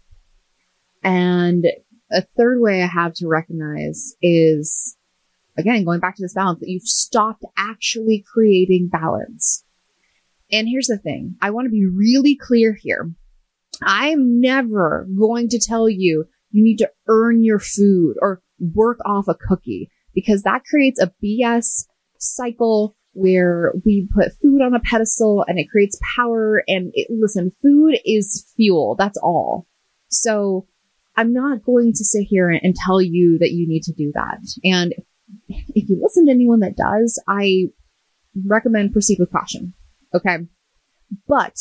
And 1.02 1.64
a 2.10 2.22
third 2.22 2.60
way 2.60 2.82
I 2.82 2.86
have 2.86 3.14
to 3.14 3.28
recognize 3.28 4.14
is 4.22 4.96
again, 5.56 5.84
going 5.84 6.00
back 6.00 6.16
to 6.16 6.22
this 6.22 6.34
balance 6.34 6.60
that 6.60 6.68
you've 6.68 6.82
stopped 6.82 7.44
actually 7.56 8.24
creating 8.32 8.88
balance. 8.88 9.64
And 10.50 10.68
here's 10.68 10.86
the 10.86 10.98
thing. 10.98 11.36
I 11.40 11.50
want 11.50 11.66
to 11.66 11.70
be 11.70 11.86
really 11.86 12.36
clear 12.36 12.76
here. 12.78 13.10
I'm 13.82 14.40
never 14.40 15.08
going 15.16 15.48
to 15.50 15.60
tell 15.60 15.88
you 15.88 16.26
you 16.50 16.62
need 16.62 16.78
to 16.78 16.90
earn 17.08 17.42
your 17.42 17.58
food 17.58 18.16
or 18.20 18.42
work 18.74 18.98
off 19.04 19.28
a 19.28 19.34
cookie 19.34 19.90
because 20.14 20.42
that 20.42 20.64
creates 20.64 21.00
a 21.00 21.12
BS 21.22 21.86
cycle 22.18 22.96
where 23.14 23.72
we 23.84 24.08
put 24.14 24.32
food 24.40 24.62
on 24.62 24.74
a 24.74 24.80
pedestal 24.80 25.44
and 25.46 25.58
it 25.58 25.68
creates 25.70 25.98
power. 26.16 26.62
And 26.66 26.92
it, 26.94 27.08
listen, 27.10 27.52
food 27.62 27.98
is 28.04 28.46
fuel. 28.56 28.96
That's 28.98 29.18
all. 29.18 29.66
So 30.08 30.66
I'm 31.16 31.32
not 31.32 31.64
going 31.64 31.92
to 31.92 32.04
sit 32.04 32.24
here 32.28 32.48
and 32.50 32.74
tell 32.74 33.02
you 33.02 33.38
that 33.38 33.52
you 33.52 33.68
need 33.68 33.82
to 33.84 33.92
do 33.92 34.12
that. 34.14 34.38
And 34.64 34.94
if 35.48 35.88
you 35.88 36.00
listen 36.00 36.26
to 36.26 36.32
anyone 36.32 36.60
that 36.60 36.76
does, 36.76 37.22
I 37.28 37.66
recommend 38.46 38.92
proceed 38.92 39.18
with 39.18 39.32
caution. 39.32 39.74
Okay. 40.14 40.38
But 41.28 41.58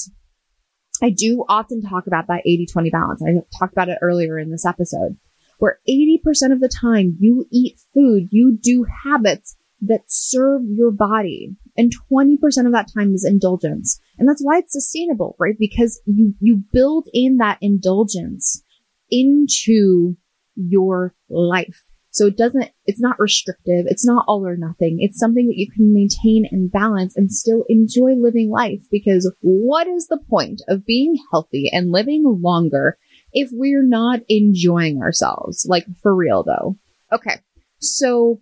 I 1.03 1.09
do 1.09 1.45
often 1.49 1.81
talk 1.81 2.07
about 2.07 2.27
that 2.27 2.43
80 2.45 2.67
20 2.71 2.89
balance. 2.91 3.21
I 3.21 3.31
talked 3.57 3.73
about 3.73 3.89
it 3.89 3.97
earlier 4.01 4.37
in 4.37 4.51
this 4.51 4.65
episode 4.65 5.17
where 5.61 5.79
80% 5.87 6.51
of 6.51 6.59
the 6.59 6.75
time 6.81 7.17
you 7.19 7.45
eat 7.51 7.77
food, 7.93 8.29
you 8.31 8.57
do 8.59 8.83
habits 9.05 9.55
that 9.81 10.01
serve 10.07 10.63
your 10.65 10.89
body. 10.89 11.55
And 11.77 11.93
20% 12.11 12.33
of 12.65 12.71
that 12.71 12.89
time 12.91 13.13
is 13.13 13.23
indulgence. 13.23 14.01
And 14.17 14.27
that's 14.27 14.41
why 14.41 14.57
it's 14.57 14.73
sustainable, 14.73 15.35
right? 15.39 15.55
Because 15.59 16.01
you, 16.07 16.33
you 16.39 16.63
build 16.73 17.07
in 17.13 17.37
that 17.37 17.59
indulgence 17.61 18.63
into 19.11 20.17
your 20.55 21.13
life. 21.29 21.83
So 22.09 22.25
it 22.25 22.37
doesn't, 22.37 22.71
it's 22.87 22.99
not 22.99 23.19
restrictive. 23.19 23.85
It's 23.85 24.05
not 24.05 24.25
all 24.27 24.47
or 24.47 24.57
nothing. 24.57 24.97
It's 24.99 25.19
something 25.19 25.45
that 25.47 25.57
you 25.57 25.69
can 25.69 25.93
maintain 25.93 26.47
and 26.51 26.71
balance 26.71 27.15
and 27.15 27.31
still 27.31 27.65
enjoy 27.69 28.15
living 28.15 28.49
life 28.49 28.81
because 28.89 29.31
what 29.41 29.87
is 29.87 30.07
the 30.07 30.19
point 30.27 30.63
of 30.67 30.87
being 30.87 31.19
healthy 31.31 31.69
and 31.71 31.91
living 31.91 32.23
longer 32.25 32.97
if 33.33 33.49
we're 33.51 33.85
not 33.85 34.21
enjoying 34.27 35.01
ourselves? 35.01 35.65
Like 35.67 35.85
for 36.01 36.15
real 36.15 36.43
though. 36.43 36.77
Okay. 37.11 37.39
So 37.79 38.41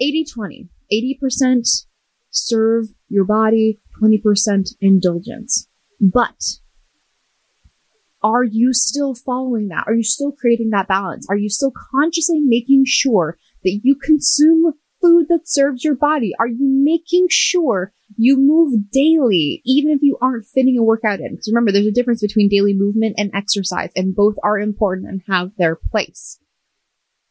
80 0.00 0.24
20, 0.32 0.68
80% 0.92 1.86
serve 2.30 2.86
your 3.08 3.24
body, 3.24 3.80
20% 4.02 4.74
indulgence. 4.80 5.68
But 6.00 6.36
are 8.22 8.44
you 8.44 8.72
still 8.74 9.14
following 9.14 9.68
that? 9.68 9.84
Are 9.86 9.94
you 9.94 10.02
still 10.02 10.32
creating 10.32 10.70
that 10.70 10.88
balance? 10.88 11.26
Are 11.30 11.36
you 11.36 11.48
still 11.48 11.72
consciously 11.92 12.40
making 12.40 12.84
sure 12.86 13.38
that 13.62 13.80
you 13.82 13.96
consume 13.96 14.74
food 15.06 15.26
that 15.28 15.48
serves 15.48 15.84
your 15.84 15.94
body? 15.94 16.32
Are 16.38 16.48
you 16.48 16.58
making 16.60 17.26
sure 17.30 17.92
you 18.16 18.36
move 18.36 18.90
daily, 18.90 19.62
even 19.64 19.90
if 19.90 20.02
you 20.02 20.18
aren't 20.20 20.46
fitting 20.46 20.76
a 20.78 20.82
workout 20.82 21.20
in? 21.20 21.32
Because 21.32 21.48
remember, 21.48 21.72
there's 21.72 21.86
a 21.86 21.92
difference 21.92 22.20
between 22.20 22.48
daily 22.48 22.74
movement 22.74 23.14
and 23.18 23.30
exercise, 23.34 23.90
and 23.94 24.14
both 24.16 24.36
are 24.42 24.58
important 24.58 25.08
and 25.08 25.22
have 25.28 25.52
their 25.56 25.76
place. 25.76 26.38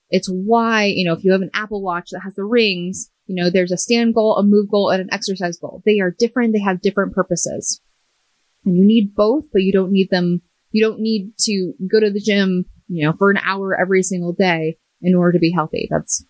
It's 0.09 0.29
why, 0.29 0.85
you 0.85 1.05
know, 1.05 1.13
if 1.13 1.23
you 1.23 1.31
have 1.31 1.41
an 1.41 1.51
Apple 1.53 1.81
Watch 1.81 2.11
that 2.11 2.21
has 2.21 2.35
the 2.35 2.43
rings, 2.43 3.09
you 3.25 3.35
know, 3.35 3.49
there's 3.49 3.71
a 3.71 3.77
stand 3.77 4.13
goal, 4.13 4.37
a 4.37 4.43
move 4.43 4.69
goal, 4.69 4.89
and 4.89 5.01
an 5.01 5.09
exercise 5.11 5.57
goal. 5.57 5.81
They 5.85 5.99
are 5.99 6.15
different. 6.17 6.53
They 6.53 6.61
have 6.61 6.81
different 6.81 7.13
purposes. 7.13 7.81
And 8.63 8.77
you 8.77 8.85
need 8.85 9.15
both, 9.15 9.45
but 9.51 9.63
you 9.63 9.73
don't 9.73 9.91
need 9.91 10.09
them 10.09 10.41
you 10.75 10.83
don't 10.83 10.99
need 10.99 11.31
to 11.39 11.73
go 11.89 12.01
to 12.01 12.11
the 12.11 12.19
gym, 12.19 12.65
you 12.89 13.05
know, 13.05 13.13
for 13.13 13.31
an 13.31 13.39
hour 13.45 13.79
every 13.79 14.03
single 14.03 14.33
day 14.33 14.77
in 15.01 15.15
order 15.15 15.31
to 15.31 15.39
be 15.39 15.53
healthy. 15.53 15.87
That's 15.89 16.25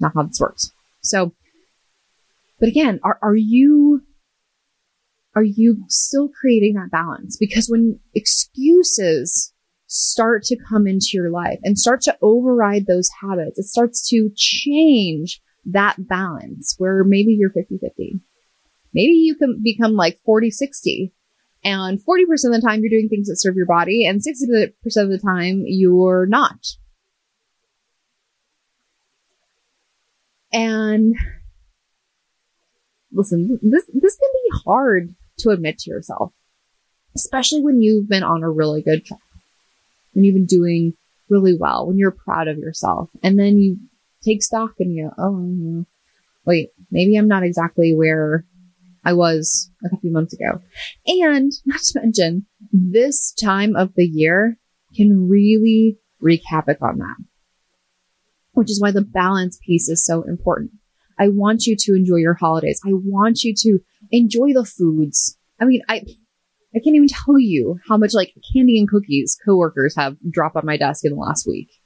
not 0.00 0.10
how 0.16 0.24
this 0.24 0.40
works. 0.40 0.72
So, 1.04 1.34
but 2.58 2.68
again, 2.68 3.00
are, 3.04 3.18
are 3.22 3.36
you, 3.36 4.02
are 5.34 5.42
you 5.42 5.84
still 5.88 6.28
creating 6.28 6.74
that 6.74 6.90
balance? 6.90 7.36
Because 7.36 7.68
when 7.68 8.00
excuses 8.14 9.52
start 9.86 10.42
to 10.44 10.56
come 10.56 10.86
into 10.86 11.10
your 11.12 11.30
life 11.30 11.60
and 11.62 11.78
start 11.78 12.00
to 12.02 12.16
override 12.22 12.86
those 12.86 13.10
habits, 13.20 13.58
it 13.58 13.64
starts 13.64 14.08
to 14.08 14.30
change 14.34 15.40
that 15.66 16.08
balance 16.08 16.74
where 16.78 17.04
maybe 17.04 17.32
you're 17.32 17.50
50 17.50 17.78
50. 17.78 18.20
Maybe 18.92 19.12
you 19.12 19.34
can 19.34 19.60
become 19.62 19.94
like 19.94 20.18
40 20.24 20.50
60 20.50 21.12
and 21.64 21.98
40% 21.98 22.22
of 22.44 22.52
the 22.52 22.62
time 22.64 22.80
you're 22.80 22.90
doing 22.90 23.08
things 23.08 23.28
that 23.28 23.36
serve 23.36 23.56
your 23.56 23.66
body 23.66 24.06
and 24.06 24.20
60% 24.20 24.72
of 24.96 25.08
the 25.08 25.18
time 25.18 25.64
you're 25.66 26.26
not. 26.26 26.58
And 30.54 31.14
listen, 33.12 33.58
this, 33.60 33.84
this 33.92 34.16
can 34.16 34.30
be 34.32 34.60
hard 34.64 35.14
to 35.40 35.50
admit 35.50 35.78
to 35.80 35.90
yourself, 35.90 36.32
especially 37.16 37.60
when 37.60 37.82
you've 37.82 38.08
been 38.08 38.22
on 38.22 38.42
a 38.42 38.50
really 38.50 38.80
good 38.80 39.04
track, 39.04 39.18
when 40.12 40.24
you've 40.24 40.36
been 40.36 40.46
doing 40.46 40.94
really 41.28 41.56
well, 41.58 41.86
when 41.86 41.98
you're 41.98 42.12
proud 42.12 42.46
of 42.48 42.58
yourself. 42.58 43.10
And 43.22 43.38
then 43.38 43.58
you 43.58 43.78
take 44.22 44.42
stock 44.42 44.74
and 44.78 44.94
you 44.94 45.10
go, 45.10 45.14
oh, 45.18 45.86
wait, 46.46 46.68
maybe 46.90 47.16
I'm 47.16 47.28
not 47.28 47.42
exactly 47.42 47.92
where 47.92 48.44
I 49.04 49.12
was 49.12 49.70
a 49.84 49.90
couple 49.90 50.10
months 50.10 50.34
ago. 50.34 50.62
And 51.06 51.52
not 51.66 51.80
to 51.80 52.00
mention, 52.00 52.46
this 52.72 53.32
time 53.32 53.74
of 53.76 53.94
the 53.96 54.06
year 54.06 54.56
can 54.96 55.28
really 55.28 55.98
wreak 56.20 56.42
havoc 56.46 56.80
on 56.80 56.98
that, 56.98 57.16
which 58.54 58.70
is 58.70 58.80
why 58.80 58.90
the 58.90 59.02
balance 59.02 59.58
piece 59.64 59.88
is 59.88 60.04
so 60.04 60.22
important. 60.22 60.72
I 61.18 61.28
want 61.28 61.66
you 61.66 61.76
to 61.78 61.94
enjoy 61.94 62.16
your 62.16 62.34
holidays. 62.34 62.80
I 62.84 62.90
want 62.92 63.44
you 63.44 63.54
to 63.56 63.78
enjoy 64.10 64.52
the 64.52 64.64
foods. 64.64 65.36
I 65.60 65.64
mean, 65.64 65.82
I, 65.88 66.04
I 66.74 66.80
can't 66.80 66.96
even 66.96 67.08
tell 67.08 67.38
you 67.38 67.78
how 67.88 67.96
much 67.96 68.14
like 68.14 68.34
candy 68.52 68.78
and 68.78 68.88
cookies 68.88 69.38
coworkers 69.44 69.94
have 69.96 70.16
dropped 70.28 70.56
on 70.56 70.66
my 70.66 70.76
desk 70.76 71.04
in 71.04 71.12
the 71.12 71.18
last 71.18 71.46
week. 71.46 71.68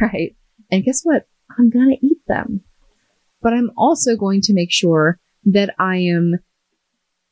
Right. 0.00 0.36
And 0.70 0.84
guess 0.84 1.02
what? 1.02 1.26
I'm 1.58 1.68
going 1.68 1.90
to 1.90 2.06
eat 2.06 2.18
them, 2.28 2.62
but 3.42 3.52
I'm 3.52 3.72
also 3.76 4.16
going 4.16 4.40
to 4.42 4.54
make 4.54 4.70
sure 4.70 5.18
that 5.44 5.74
I 5.76 5.96
am 5.96 6.38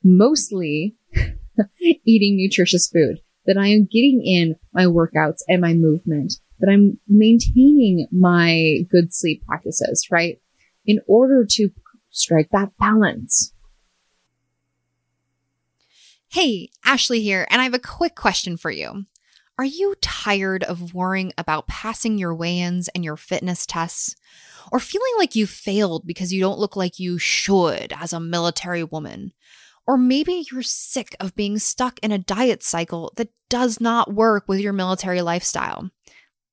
mostly 0.02 0.96
eating 2.04 2.36
nutritious 2.36 2.88
food, 2.88 3.20
that 3.46 3.56
I 3.56 3.68
am 3.68 3.88
getting 3.90 4.20
in 4.24 4.56
my 4.72 4.84
workouts 4.86 5.42
and 5.48 5.60
my 5.60 5.74
movement, 5.74 6.34
that 6.60 6.70
I'm 6.70 6.98
maintaining 7.08 8.06
my 8.12 8.78
good 8.90 9.12
sleep 9.14 9.44
practices, 9.46 10.06
right? 10.10 10.40
In 10.86 11.00
order 11.06 11.46
to 11.50 11.70
strike 12.10 12.48
that 12.50 12.70
balance. 12.78 13.52
Hey, 16.28 16.70
Ashley 16.84 17.22
here, 17.22 17.46
and 17.50 17.60
I 17.60 17.64
have 17.64 17.74
a 17.74 17.78
quick 17.78 18.14
question 18.14 18.56
for 18.56 18.70
you. 18.70 19.06
Are 19.58 19.64
you 19.64 19.94
tired 20.00 20.62
of 20.64 20.94
worrying 20.94 21.32
about 21.36 21.66
passing 21.66 22.16
your 22.16 22.34
weigh 22.34 22.60
ins 22.60 22.88
and 22.88 23.04
your 23.04 23.16
fitness 23.16 23.66
tests? 23.66 24.16
Or 24.72 24.78
feeling 24.80 25.12
like 25.18 25.34
you 25.34 25.46
failed 25.46 26.06
because 26.06 26.32
you 26.32 26.40
don't 26.40 26.58
look 26.58 26.76
like 26.76 26.98
you 26.98 27.18
should 27.18 27.92
as 28.00 28.12
a 28.12 28.20
military 28.20 28.84
woman? 28.84 29.32
Or 29.86 29.98
maybe 29.98 30.46
you're 30.50 30.62
sick 30.62 31.16
of 31.18 31.34
being 31.34 31.58
stuck 31.58 31.98
in 31.98 32.12
a 32.12 32.18
diet 32.18 32.62
cycle 32.62 33.12
that 33.16 33.30
does 33.48 33.80
not 33.80 34.14
work 34.14 34.44
with 34.46 34.60
your 34.60 34.72
military 34.72 35.20
lifestyle. 35.20 35.90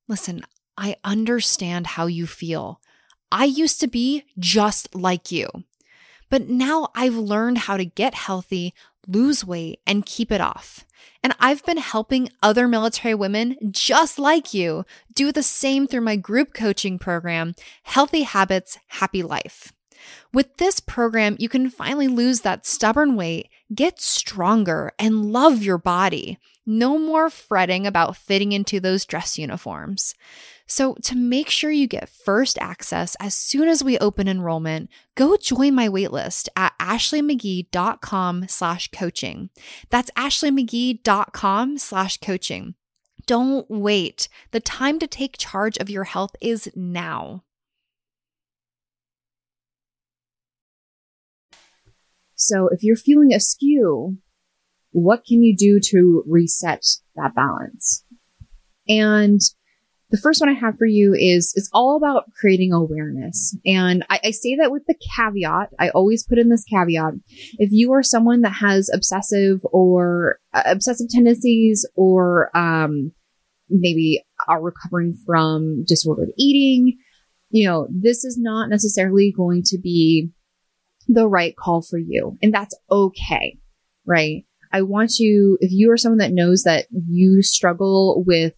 Listen, 0.07 0.43
I 0.77 0.95
understand 1.03 1.87
how 1.87 2.05
you 2.05 2.27
feel. 2.27 2.79
I 3.31 3.45
used 3.45 3.79
to 3.81 3.87
be 3.87 4.23
just 4.39 4.95
like 4.95 5.31
you. 5.31 5.49
But 6.29 6.49
now 6.49 6.89
I've 6.95 7.15
learned 7.15 7.59
how 7.59 7.77
to 7.77 7.85
get 7.85 8.13
healthy, 8.13 8.73
lose 9.07 9.45
weight, 9.45 9.79
and 9.87 10.05
keep 10.05 10.31
it 10.31 10.41
off. 10.41 10.85
And 11.23 11.33
I've 11.39 11.65
been 11.65 11.77
helping 11.77 12.29
other 12.41 12.67
military 12.67 13.15
women 13.15 13.55
just 13.71 14.19
like 14.19 14.53
you 14.53 14.85
do 15.13 15.31
the 15.31 15.43
same 15.43 15.87
through 15.87 16.01
my 16.01 16.15
group 16.15 16.53
coaching 16.53 16.99
program, 16.99 17.55
Healthy 17.83 18.23
Habits, 18.23 18.77
Happy 18.87 19.23
Life. 19.23 19.73
With 20.33 20.57
this 20.57 20.79
program, 20.79 21.35
you 21.39 21.49
can 21.49 21.69
finally 21.69 22.07
lose 22.07 22.41
that 22.41 22.65
stubborn 22.65 23.15
weight, 23.15 23.49
get 23.73 23.99
stronger, 23.99 24.93
and 24.99 25.31
love 25.31 25.63
your 25.63 25.77
body. 25.77 26.37
No 26.69 26.99
more 26.99 27.29
fretting 27.29 27.87
about 27.87 28.17
fitting 28.17 28.51
into 28.51 28.81
those 28.81 29.05
dress 29.05 29.37
uniforms. 29.39 30.13
So 30.67 30.95
to 31.03 31.15
make 31.15 31.49
sure 31.49 31.71
you 31.71 31.87
get 31.87 32.09
first 32.09 32.57
access 32.59 33.15
as 33.21 33.33
soon 33.33 33.69
as 33.69 33.85
we 33.85 33.97
open 33.99 34.27
enrollment, 34.27 34.89
go 35.15 35.37
join 35.37 35.73
my 35.73 35.87
waitlist 35.87 36.49
at 36.57 36.77
ashleymcgee.com 36.77 38.49
slash 38.49 38.89
coaching. 38.91 39.49
That's 39.89 40.11
ashleymcgee.com 40.11 41.77
slash 41.77 42.17
coaching. 42.17 42.75
Don't 43.25 43.69
wait. 43.69 44.27
The 44.51 44.59
time 44.59 44.99
to 44.99 45.07
take 45.07 45.37
charge 45.37 45.77
of 45.77 45.89
your 45.89 46.03
health 46.03 46.35
is 46.41 46.69
now. 46.75 47.43
So 52.35 52.67
if 52.71 52.83
you're 52.83 52.97
feeling 52.97 53.33
askew, 53.33 54.17
what 54.97 55.23
can 55.25 55.43
you 55.43 55.55
do 55.55 55.79
to 55.79 56.23
reset 56.25 56.83
that 57.15 57.35
balance? 57.35 58.03
And 58.89 59.39
the 60.09 60.17
first 60.17 60.41
one 60.41 60.49
I 60.49 60.53
have 60.53 60.75
for 60.75 60.87
you 60.87 61.13
is 61.13 61.53
it's 61.55 61.69
all 61.71 61.97
about 61.97 62.31
creating 62.33 62.73
awareness. 62.73 63.55
And 63.63 64.03
I, 64.09 64.19
I, 64.23 64.31
say 64.31 64.55
that 64.55 64.71
with 64.71 64.85
the 64.87 64.95
caveat. 65.15 65.69
I 65.77 65.89
always 65.89 66.25
put 66.25 66.39
in 66.39 66.49
this 66.49 66.63
caveat. 66.63 67.13
If 67.59 67.69
you 67.71 67.93
are 67.93 68.01
someone 68.01 68.41
that 68.41 68.55
has 68.61 68.89
obsessive 68.91 69.59
or 69.65 70.39
uh, 70.53 70.63
obsessive 70.65 71.09
tendencies 71.09 71.87
or 71.95 72.49
um, 72.57 73.11
maybe 73.69 74.23
are 74.47 74.61
recovering 74.61 75.15
from 75.27 75.83
disordered 75.85 76.29
eating, 76.37 76.97
you 77.49 77.67
know, 77.67 77.87
this 77.91 78.23
is 78.23 78.37
not 78.39 78.69
necessarily 78.69 79.31
going 79.35 79.61
to 79.65 79.77
be 79.77 80.31
the 81.07 81.27
right 81.27 81.55
call 81.55 81.83
for 81.83 81.99
you. 81.99 82.35
And 82.41 82.51
that's 82.51 82.75
okay, 82.89 83.59
right? 84.07 84.46
I 84.71 84.81
want 84.81 85.11
to, 85.15 85.57
if 85.61 85.71
you 85.71 85.91
are 85.91 85.97
someone 85.97 86.19
that 86.19 86.33
knows 86.33 86.63
that 86.63 86.87
you 86.91 87.41
struggle 87.41 88.23
with, 88.25 88.55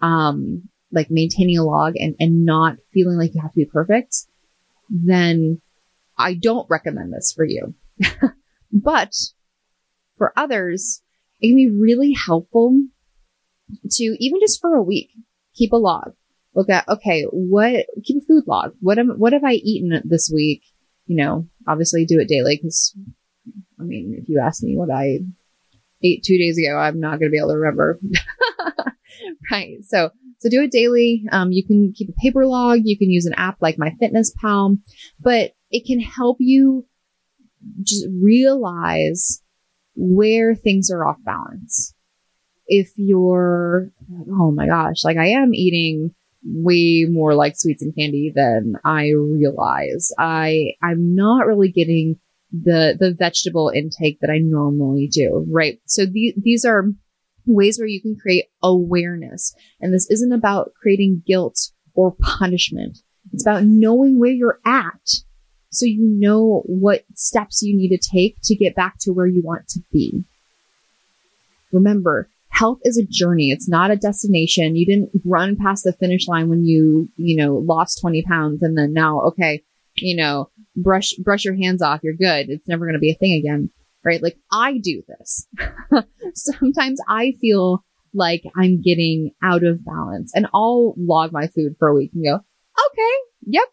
um, 0.00 0.68
like 0.92 1.10
maintaining 1.10 1.58
a 1.58 1.64
log 1.64 1.94
and, 1.96 2.14
and 2.18 2.44
not 2.44 2.76
feeling 2.92 3.18
like 3.18 3.34
you 3.34 3.42
have 3.42 3.52
to 3.52 3.56
be 3.56 3.64
perfect, 3.64 4.16
then 4.90 5.60
I 6.16 6.34
don't 6.34 6.68
recommend 6.70 7.12
this 7.12 7.32
for 7.34 7.44
you. 7.44 7.74
but 8.72 9.14
for 10.16 10.32
others, 10.36 11.02
it 11.40 11.48
can 11.48 11.56
be 11.56 11.70
really 11.70 12.12
helpful 12.12 12.82
to 13.90 14.04
even 14.18 14.40
just 14.40 14.60
for 14.60 14.74
a 14.74 14.82
week, 14.82 15.10
keep 15.54 15.72
a 15.72 15.76
log. 15.76 16.14
Look 16.54 16.70
at, 16.70 16.88
okay, 16.88 17.24
what, 17.30 17.86
keep 18.04 18.22
a 18.22 18.26
food 18.26 18.44
log. 18.46 18.74
What 18.80 18.98
am, 18.98 19.10
what 19.10 19.32
have 19.32 19.44
I 19.44 19.52
eaten 19.52 20.02
this 20.04 20.30
week? 20.32 20.62
You 21.06 21.16
know, 21.16 21.46
obviously 21.66 22.04
do 22.04 22.18
it 22.18 22.28
daily 22.28 22.56
because, 22.56 22.94
I 23.80 23.84
mean, 23.84 24.16
if 24.20 24.28
you 24.28 24.40
ask 24.40 24.62
me 24.62 24.76
what 24.76 24.90
I 24.90 25.20
ate 26.02 26.22
two 26.22 26.38
days 26.38 26.58
ago, 26.58 26.76
I'm 26.76 27.00
not 27.00 27.18
going 27.18 27.30
to 27.30 27.30
be 27.30 27.38
able 27.38 27.50
to 27.50 27.56
remember. 27.56 27.98
right. 29.50 29.84
So, 29.84 30.10
so 30.38 30.48
do 30.48 30.62
it 30.62 30.70
daily. 30.70 31.24
Um, 31.32 31.52
you 31.52 31.64
can 31.64 31.92
keep 31.92 32.08
a 32.08 32.20
paper 32.20 32.46
log. 32.46 32.80
You 32.84 32.96
can 32.96 33.10
use 33.10 33.26
an 33.26 33.34
app 33.34 33.56
like 33.60 33.76
MyFitnessPal, 33.76 34.78
but 35.20 35.52
it 35.70 35.86
can 35.86 36.00
help 36.00 36.36
you 36.40 36.86
just 37.82 38.06
realize 38.22 39.42
where 39.94 40.54
things 40.54 40.90
are 40.90 41.06
off 41.06 41.18
balance. 41.24 41.94
If 42.66 42.90
you're, 42.96 43.90
oh 44.30 44.52
my 44.52 44.66
gosh, 44.66 45.04
like 45.04 45.16
I 45.16 45.28
am 45.28 45.54
eating 45.54 46.14
way 46.44 47.06
more 47.08 47.34
like 47.34 47.54
sweets 47.56 47.82
and 47.82 47.94
candy 47.94 48.30
than 48.34 48.74
I 48.84 49.10
realize. 49.10 50.12
I, 50.18 50.74
I'm 50.82 51.14
not 51.14 51.46
really 51.46 51.72
getting 51.72 52.18
the, 52.52 52.96
the 52.98 53.12
vegetable 53.12 53.70
intake 53.74 54.20
that 54.20 54.30
I 54.30 54.38
normally 54.38 55.08
do, 55.08 55.46
right? 55.50 55.80
So 55.86 56.06
the, 56.06 56.34
these 56.36 56.64
are 56.64 56.84
ways 57.46 57.78
where 57.78 57.88
you 57.88 58.00
can 58.00 58.16
create 58.16 58.46
awareness. 58.62 59.54
And 59.80 59.92
this 59.92 60.10
isn't 60.10 60.32
about 60.32 60.72
creating 60.80 61.22
guilt 61.26 61.70
or 61.94 62.14
punishment. 62.20 62.98
It's 63.32 63.44
about 63.44 63.64
knowing 63.64 64.18
where 64.18 64.32
you're 64.32 64.60
at 64.64 65.00
so 65.70 65.84
you 65.84 66.16
know 66.18 66.62
what 66.66 67.04
steps 67.14 67.62
you 67.62 67.76
need 67.76 67.90
to 67.90 67.98
take 67.98 68.36
to 68.44 68.54
get 68.54 68.74
back 68.74 68.96
to 69.00 69.12
where 69.12 69.26
you 69.26 69.42
want 69.42 69.68
to 69.68 69.80
be. 69.92 70.24
Remember, 71.72 72.28
health 72.48 72.80
is 72.84 72.96
a 72.96 73.04
journey. 73.04 73.50
It's 73.50 73.68
not 73.68 73.90
a 73.90 73.96
destination. 73.96 74.76
You 74.76 74.86
didn't 74.86 75.10
run 75.24 75.56
past 75.56 75.84
the 75.84 75.92
finish 75.92 76.26
line 76.26 76.48
when 76.48 76.64
you, 76.64 77.08
you 77.16 77.36
know, 77.36 77.56
lost 77.56 78.00
20 78.00 78.22
pounds 78.22 78.62
and 78.62 78.76
then 78.78 78.94
now, 78.94 79.20
okay, 79.20 79.62
you 80.00 80.16
know, 80.16 80.50
brush, 80.76 81.12
brush 81.14 81.44
your 81.44 81.54
hands 81.54 81.82
off. 81.82 82.00
You're 82.02 82.14
good. 82.14 82.50
It's 82.50 82.68
never 82.68 82.84
going 82.84 82.94
to 82.94 83.00
be 83.00 83.10
a 83.10 83.16
thing 83.16 83.38
again 83.38 83.70
right? 84.04 84.22
Like 84.22 84.38
I 84.50 84.78
do 84.78 85.02
this. 85.06 85.46
Sometimes 86.34 87.00
I 87.08 87.32
feel 87.40 87.84
like 88.14 88.42
I'm 88.56 88.80
getting 88.80 89.32
out 89.42 89.64
of 89.64 89.84
balance 89.84 90.32
and 90.34 90.46
I'll 90.54 90.94
log 90.96 91.32
my 91.32 91.46
food 91.48 91.76
for 91.78 91.88
a 91.88 91.94
week 91.94 92.12
and 92.14 92.24
go, 92.24 92.36
okay, 92.36 93.14
yep, 93.46 93.68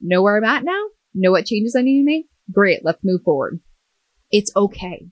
know 0.00 0.22
where 0.22 0.36
I'm 0.36 0.44
at 0.44 0.64
now, 0.64 0.82
know 1.14 1.32
what 1.32 1.46
changes 1.46 1.76
I 1.76 1.82
need 1.82 2.00
to 2.00 2.04
make. 2.04 2.26
Great, 2.50 2.84
let's 2.84 3.04
move 3.04 3.22
forward. 3.22 3.60
It's 4.30 4.50
okay. 4.56 5.06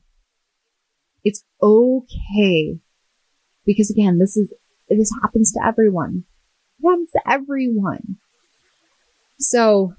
It's 1.25 1.45
okay. 1.63 2.79
Because 3.65 3.91
again, 3.91 4.19
this 4.19 4.37
is, 4.37 4.53
this 4.89 5.13
happens 5.23 5.53
to 5.53 5.61
everyone. 5.65 6.25
It 6.83 6.89
happens 6.89 7.11
to 7.13 7.21
everyone. 7.31 8.17
So 9.39 9.95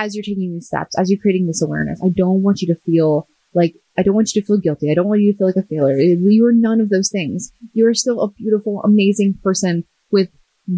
as 0.00 0.14
you're 0.14 0.24
taking 0.24 0.52
these 0.52 0.66
steps, 0.66 0.98
as 0.98 1.10
you're 1.10 1.20
creating 1.20 1.46
this 1.46 1.62
awareness, 1.62 2.00
I 2.02 2.08
don't 2.08 2.42
want 2.42 2.62
you 2.62 2.74
to 2.74 2.80
feel 2.80 3.28
like, 3.54 3.74
I 3.98 4.02
don't 4.02 4.14
want 4.14 4.34
you 4.34 4.40
to 4.40 4.46
feel 4.46 4.58
guilty. 4.58 4.90
I 4.90 4.94
don't 4.94 5.08
want 5.08 5.20
you 5.20 5.32
to 5.32 5.38
feel 5.38 5.46
like 5.46 5.56
a 5.56 5.62
failure. 5.62 5.98
You 5.98 6.46
are 6.46 6.52
none 6.52 6.80
of 6.80 6.88
those 6.88 7.10
things. 7.10 7.52
You 7.74 7.86
are 7.86 7.94
still 7.94 8.22
a 8.22 8.30
beautiful, 8.30 8.82
amazing 8.82 9.38
person 9.42 9.84
with 10.10 10.30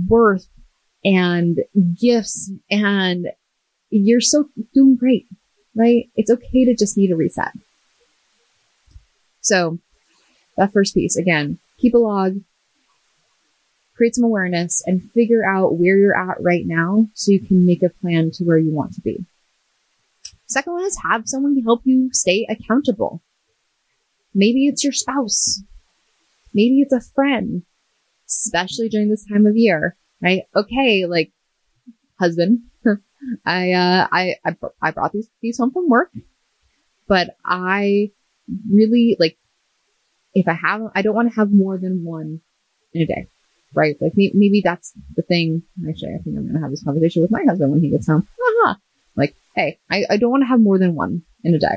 worth 0.09 0.47
and 1.05 1.59
gifts 2.01 2.51
and 2.71 3.29
you're 3.91 4.21
so 4.21 4.47
doing 4.75 4.97
great, 4.97 5.27
right? 5.77 6.07
It's 6.17 6.31
okay 6.31 6.65
to 6.65 6.75
just 6.75 6.97
need 6.97 7.11
a 7.13 7.17
reset. 7.17 7.53
So 9.41 9.79
that 10.57 10.73
first 10.73 10.95
piece, 10.95 11.17
again, 11.17 11.59
keep 11.79 11.95
a 11.95 11.99
log, 11.99 12.37
create 14.03 14.17
some 14.17 14.25
awareness 14.25 14.83
and 14.85 15.13
figure 15.13 15.49
out 15.49 15.79
where 15.79 15.97
you're 15.97 16.19
at 16.19 16.37
right 16.41 16.65
now 16.67 17.07
so 17.15 17.31
you 17.31 17.39
can 17.39 17.65
make 17.65 17.85
a 17.85 17.89
plan 17.89 18.33
to 18.33 18.43
where 18.43 18.59
you 18.59 18.73
want 18.73 18.93
to 18.93 19.01
be. 19.01 19.25
Second 20.45 20.73
one 20.73 20.85
is 20.85 20.99
have 21.05 21.29
someone 21.29 21.57
help 21.63 21.83
you 21.85 22.13
stay 22.13 22.45
accountable. 22.51 23.23
Maybe 24.35 24.67
it's 24.67 24.83
your 24.83 24.93
spouse. 24.93 25.63
Maybe 26.53 26.81
it's 26.81 26.93
a 26.93 27.01
friend, 27.15 27.63
especially 28.27 28.89
during 28.89 29.09
this 29.09 29.25
time 29.25 29.47
of 29.47 29.57
year, 29.57 29.97
right? 30.21 30.43
Okay, 30.57 31.07
like 31.07 31.31
husband, 32.19 32.63
I, 33.47 33.71
uh, 33.71 34.09
I, 34.11 34.35
I, 34.45 34.57
I 34.83 34.91
brought 34.91 35.13
these, 35.13 35.29
these 35.41 35.59
home 35.59 35.71
from 35.71 35.89
work, 35.89 36.11
but 37.07 37.37
I 37.45 38.11
really 38.69 39.17
like, 39.21 39.39
if 40.35 40.49
I 40.49 40.55
have, 40.55 40.91
I 40.93 41.03
don't 41.03 41.15
want 41.15 41.29
to 41.29 41.37
have 41.37 41.53
more 41.53 41.79
than 41.79 42.03
one 42.05 42.41
in 42.93 43.03
a 43.03 43.07
day 43.07 43.29
right? 43.75 43.97
Like 44.01 44.13
maybe 44.17 44.61
that's 44.63 44.93
the 45.17 45.23
thing. 45.23 45.63
Actually, 45.89 46.15
I 46.15 46.19
think 46.19 46.37
I'm 46.37 46.45
going 46.45 46.55
to 46.55 46.61
have 46.61 46.71
this 46.71 46.85
conversation 46.85 47.23
with 47.23 47.31
my 47.31 47.45
husband 47.47 47.73
when 47.73 47.81
he 47.81 47.91
gets 47.91 48.07
home. 48.07 48.27
Like, 49.17 49.35
hey, 49.55 49.79
I, 49.91 50.05
I 50.11 50.17
don't 50.17 50.31
want 50.31 50.43
to 50.43 50.49
have 50.49 50.61
more 50.61 50.79
than 50.79 50.95
one 50.95 51.23
in 51.45 51.55
a 51.55 51.59
day. 51.59 51.77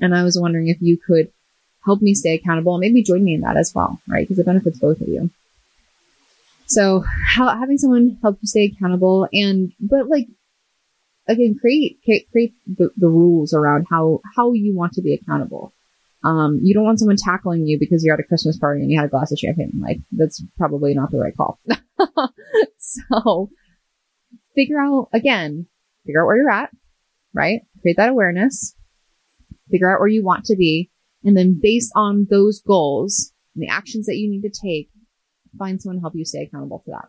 And 0.00 0.14
I 0.14 0.22
was 0.22 0.38
wondering 0.38 0.68
if 0.68 0.80
you 0.80 0.96
could 0.96 1.30
help 1.84 2.00
me 2.02 2.14
stay 2.14 2.34
accountable 2.34 2.74
and 2.74 2.80
maybe 2.80 3.02
join 3.02 3.24
me 3.24 3.34
in 3.34 3.40
that 3.42 3.56
as 3.56 3.74
well, 3.74 4.00
right? 4.08 4.26
Because 4.26 4.38
it 4.38 4.46
benefits 4.46 4.78
both 4.78 5.00
of 5.00 5.08
you. 5.08 5.30
So 6.66 7.04
how, 7.26 7.48
having 7.48 7.78
someone 7.78 8.18
help 8.20 8.38
you 8.42 8.46
stay 8.46 8.64
accountable 8.66 9.28
and, 9.32 9.72
but 9.80 10.08
like, 10.08 10.26
again, 11.26 11.56
create, 11.58 11.98
create 12.30 12.54
the, 12.66 12.90
the 12.96 13.08
rules 13.08 13.54
around 13.54 13.86
how, 13.88 14.20
how 14.36 14.52
you 14.52 14.76
want 14.76 14.92
to 14.94 15.02
be 15.02 15.14
accountable. 15.14 15.72
Um, 16.24 16.58
you 16.62 16.74
don't 16.74 16.84
want 16.84 16.98
someone 16.98 17.16
tackling 17.16 17.66
you 17.66 17.78
because 17.78 18.04
you're 18.04 18.14
at 18.14 18.20
a 18.20 18.26
Christmas 18.26 18.58
party 18.58 18.82
and 18.82 18.90
you 18.90 18.98
had 18.98 19.06
a 19.06 19.10
glass 19.10 19.30
of 19.30 19.38
champagne. 19.38 19.72
Like, 19.80 19.98
that's 20.10 20.42
probably 20.56 20.94
not 20.94 21.10
the 21.10 21.18
right 21.18 21.36
call. 21.36 21.60
so 22.78 23.50
figure 24.54 24.80
out, 24.80 25.08
again, 25.12 25.66
figure 26.04 26.22
out 26.22 26.26
where 26.26 26.36
you're 26.36 26.50
at, 26.50 26.70
right? 27.32 27.60
Create 27.82 27.96
that 27.98 28.08
awareness, 28.08 28.74
figure 29.70 29.92
out 29.92 30.00
where 30.00 30.08
you 30.08 30.24
want 30.24 30.44
to 30.46 30.56
be, 30.56 30.90
and 31.22 31.36
then 31.36 31.58
based 31.60 31.92
on 31.94 32.26
those 32.30 32.60
goals 32.66 33.32
and 33.54 33.62
the 33.62 33.68
actions 33.68 34.06
that 34.06 34.16
you 34.16 34.28
need 34.28 34.42
to 34.42 34.50
take, 34.50 34.90
find 35.58 35.80
someone 35.80 35.96
to 35.96 36.00
help 36.00 36.14
you 36.16 36.24
stay 36.24 36.42
accountable 36.42 36.80
to 36.84 36.90
that. 36.90 37.08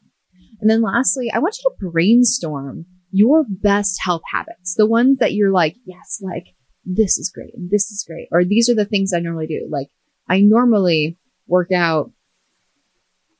And 0.61 0.69
then 0.69 0.81
lastly, 0.81 1.31
I 1.33 1.39
want 1.39 1.57
you 1.57 1.69
to 1.69 1.91
brainstorm 1.91 2.85
your 3.11 3.45
best 3.49 3.99
health 4.03 4.21
habits, 4.31 4.75
the 4.75 4.85
ones 4.85 5.17
that 5.17 5.33
you're 5.33 5.51
like, 5.51 5.75
yes, 5.85 6.21
like 6.21 6.55
this 6.95 7.17
is 7.17 7.29
great 7.29 7.53
and 7.53 7.69
this 7.69 7.91
is 7.91 8.03
great. 8.07 8.27
Or 8.31 8.43
these 8.43 8.69
are 8.69 8.75
the 8.75 8.85
things 8.85 9.13
I 9.13 9.19
normally 9.19 9.47
do. 9.47 9.67
Like 9.69 9.89
I 10.27 10.41
normally 10.41 11.17
work 11.47 11.71
out 11.71 12.11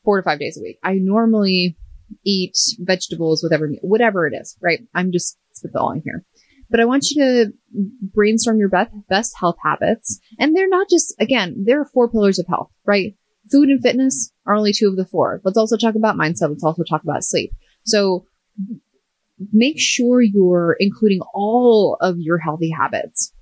four 0.04 0.18
to 0.18 0.24
five 0.24 0.40
days 0.40 0.58
a 0.58 0.62
week. 0.62 0.80
I 0.84 0.96
normally 0.96 1.78
eat 2.24 2.58
vegetables 2.80 3.42
with 3.44 3.54
every 3.54 3.80
whatever 3.82 4.28
it 4.28 4.34
is, 4.34 4.58
right? 4.62 4.82
I'm 4.94 5.12
just 5.12 5.38
spitballing 5.56 6.02
here. 6.04 6.24
But 6.70 6.80
I 6.80 6.86
want 6.86 7.10
you 7.10 7.24
to 7.24 7.54
brainstorm 8.14 8.60
your 8.60 8.70
best, 8.70 8.92
best 9.10 9.34
health 9.40 9.58
habits. 9.64 10.20
And 10.38 10.56
they're 10.56 10.70
not 10.70 10.88
just, 10.90 11.16
again, 11.20 11.64
there 11.66 11.82
are 11.82 11.86
four 11.86 12.10
pillars 12.10 12.38
of 12.38 12.46
health, 12.48 12.70
right? 12.86 13.16
Food 13.52 13.70
and 13.70 13.82
fitness 13.82 14.32
are 14.46 14.54
only 14.54 14.72
two 14.72 14.88
of 14.88 14.96
the 14.96 15.06
four. 15.06 15.42
Let's 15.44 15.58
also 15.58 15.78
talk 15.78 15.96
about 15.96 16.16
mindset. 16.16 16.50
Let's 16.50 16.64
also 16.64 16.84
talk 16.84 17.04
about 17.04 17.24
sleep. 17.24 17.52
So 17.86 18.26
make 19.52 19.80
sure 19.80 20.22
you're 20.22 20.78
including 20.80 21.22
all 21.34 21.98
of 22.02 22.20
your 22.20 22.38
healthy 22.38 22.70
habits. 22.70 23.34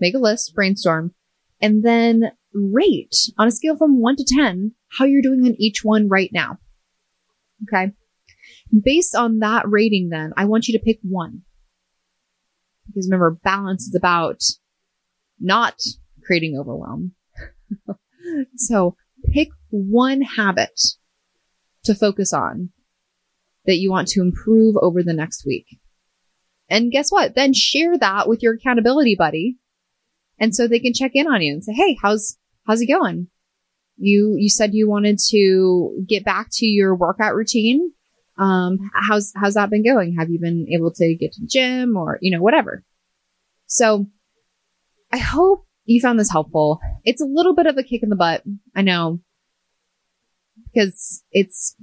Make 0.00 0.14
a 0.14 0.18
list, 0.18 0.54
brainstorm, 0.54 1.14
and 1.60 1.82
then 1.82 2.32
rate 2.54 3.16
on 3.38 3.46
a 3.46 3.52
scale 3.52 3.76
from 3.76 4.00
one 4.00 4.16
to 4.16 4.24
10 4.26 4.72
how 4.98 5.04
you're 5.04 5.22
doing 5.22 5.44
on 5.46 5.54
each 5.58 5.84
one 5.84 6.08
right 6.08 6.30
now. 6.32 6.58
Okay. 7.64 7.92
Based 8.84 9.14
on 9.14 9.38
that 9.40 9.64
rating, 9.68 10.08
then 10.08 10.32
I 10.36 10.46
want 10.46 10.66
you 10.66 10.78
to 10.78 10.84
pick 10.84 10.98
one. 11.02 11.42
Because 12.86 13.06
remember, 13.06 13.38
balance 13.44 13.84
is 13.84 13.94
about 13.94 14.42
not 15.38 15.74
creating 16.24 16.58
overwhelm. 16.58 17.12
so 18.56 18.96
pick 19.32 19.48
one 19.70 20.22
habit 20.22 20.80
to 21.84 21.94
focus 21.94 22.32
on 22.32 22.70
that 23.66 23.76
you 23.76 23.90
want 23.90 24.08
to 24.08 24.20
improve 24.20 24.76
over 24.80 25.02
the 25.02 25.12
next 25.12 25.44
week. 25.46 25.78
And 26.68 26.92
guess 26.92 27.10
what? 27.10 27.34
Then 27.34 27.52
share 27.52 27.98
that 27.98 28.28
with 28.28 28.42
your 28.42 28.54
accountability 28.54 29.16
buddy. 29.16 29.56
And 30.40 30.54
so 30.54 30.66
they 30.66 30.80
can 30.80 30.94
check 30.94 31.12
in 31.14 31.28
on 31.28 31.42
you 31.42 31.52
and 31.52 31.62
say, 31.62 31.74
Hey, 31.74 31.96
how's, 32.02 32.36
how's 32.66 32.80
it 32.80 32.86
going? 32.86 33.28
You, 33.98 34.34
you 34.38 34.48
said 34.48 34.72
you 34.72 34.88
wanted 34.88 35.18
to 35.28 36.04
get 36.08 36.24
back 36.24 36.48
to 36.52 36.66
your 36.66 36.94
workout 36.94 37.34
routine. 37.34 37.92
Um, 38.38 38.78
how's, 38.94 39.32
how's 39.36 39.54
that 39.54 39.68
been 39.68 39.84
going? 39.84 40.16
Have 40.18 40.30
you 40.30 40.40
been 40.40 40.66
able 40.74 40.90
to 40.92 41.14
get 41.14 41.32
to 41.32 41.42
the 41.42 41.46
gym 41.46 41.96
or, 41.96 42.18
you 42.22 42.30
know, 42.30 42.42
whatever? 42.42 42.82
So 43.66 44.06
I 45.12 45.18
hope 45.18 45.66
you 45.84 46.00
found 46.00 46.18
this 46.18 46.30
helpful. 46.30 46.80
It's 47.04 47.20
a 47.20 47.26
little 47.26 47.54
bit 47.54 47.66
of 47.66 47.76
a 47.76 47.82
kick 47.82 48.02
in 48.02 48.08
the 48.08 48.16
butt. 48.16 48.42
I 48.74 48.80
know 48.80 49.20
because 50.72 51.22
it's, 51.30 51.76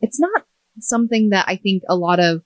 it's 0.00 0.20
not 0.20 0.44
something 0.80 1.30
that 1.30 1.46
I 1.48 1.56
think 1.56 1.82
a 1.88 1.96
lot 1.96 2.20
of 2.20 2.42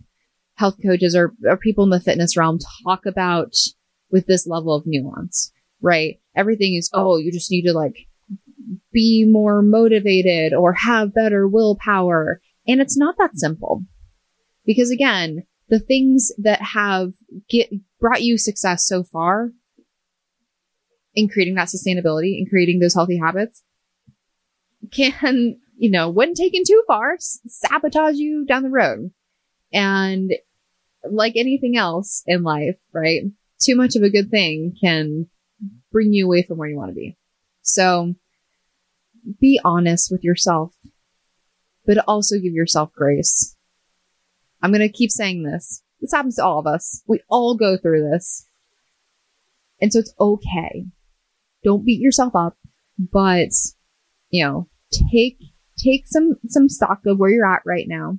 health 0.55 0.77
coaches 0.85 1.17
or, 1.17 1.33
or 1.45 1.57
people 1.57 1.85
in 1.85 1.91
the 1.91 2.01
fitness 2.01 2.37
realm 2.37 2.59
talk 2.85 3.07
about 3.07 3.55
with 4.15 4.27
this 4.29 4.47
level 4.47 4.73
of 4.73 4.87
nuance, 4.87 5.51
right? 5.83 6.21
Everything 6.37 6.75
is, 6.75 6.89
oh, 6.95 7.17
you 7.19 7.33
just 7.33 7.51
need 7.51 7.63
to 7.63 7.73
like 7.73 8.07
be 8.93 9.27
more 9.29 9.61
motivated 9.61 10.55
or 10.55 10.73
have 10.73 11.13
better 11.13 11.49
willpower. 11.49 12.41
And 12.65 12.81
it's 12.81 12.97
not 12.97 13.17
that 13.19 13.35
simple. 13.35 13.83
Because 14.65 14.93
again, 14.93 15.43
the 15.69 15.81
things 15.81 16.31
that 16.39 16.63
have 16.63 17.15
get 17.51 17.71
brought 17.99 18.23
you 18.23 18.39
success 18.39 18.87
so 18.87 19.03
far 19.03 19.51
in 21.17 21.29
creating 21.29 21.57
that 21.57 21.67
sustainability 21.67 22.39
and 22.39 22.49
creating 22.49 22.79
those 22.79 22.95
healthy 22.95 23.19
habits 23.19 23.65
can, 24.93 25.59
you 25.77 25.91
know, 25.91 26.09
when 26.09 26.35
taken 26.35 26.63
too 26.65 26.85
far, 26.87 27.17
sabotage 27.19 28.15
you 28.15 28.45
down 28.47 28.63
the 28.63 28.71
road. 28.71 29.11
And 29.73 30.31
like 31.03 31.33
anything 31.35 31.77
else 31.77 32.23
in 32.29 32.45
life, 32.45 32.79
right? 32.93 33.25
Too 33.65 33.77
much 33.77 33.97
of 33.97 34.03
a 34.03 34.11
good 34.11 34.31
thing 34.31 34.77
can 34.81 35.27
bring 35.91 36.13
you 36.13 36.27
away 36.27 36.43
from 36.43 36.59
where 36.59 36.69
you 36.69 36.77
want 36.77 36.91
to 36.91 36.95
be. 36.95 37.17
So 37.63 38.15
be 39.41 39.61
honest 39.65 40.11
with 40.11 40.23
yourself, 40.23 40.73
but 41.87 41.99
also 42.07 42.37
give 42.37 42.53
yourself 42.53 42.93
grace. 42.93 43.57
I'm 44.63 44.71
going 44.71 44.81
to 44.81 44.89
keep 44.89 45.11
saying 45.11 45.45
this. 45.45 45.83
This 46.01 46.13
happens 46.13 46.37
to 46.37 46.45
all 46.45 46.59
of 46.59 46.67
us. 46.67 47.03
We 47.07 47.21
all 47.29 47.57
go 47.57 47.77
through 47.77 48.11
this. 48.11 48.47
And 49.81 49.93
so 49.93 50.01
it's 50.01 50.15
okay. 50.21 50.87
Don't 51.63 51.85
beat 51.85 52.01
yourself 52.01 52.35
up, 52.37 52.57
but 52.99 53.51
you 54.31 54.45
know, 54.45 54.69
take 55.13 55.39
take 55.79 56.07
some 56.07 56.35
some 56.49 56.69
stock 56.69 57.01
of 57.07 57.19
where 57.19 57.31
you're 57.31 57.51
at 57.51 57.63
right 57.65 57.87
now, 57.89 58.19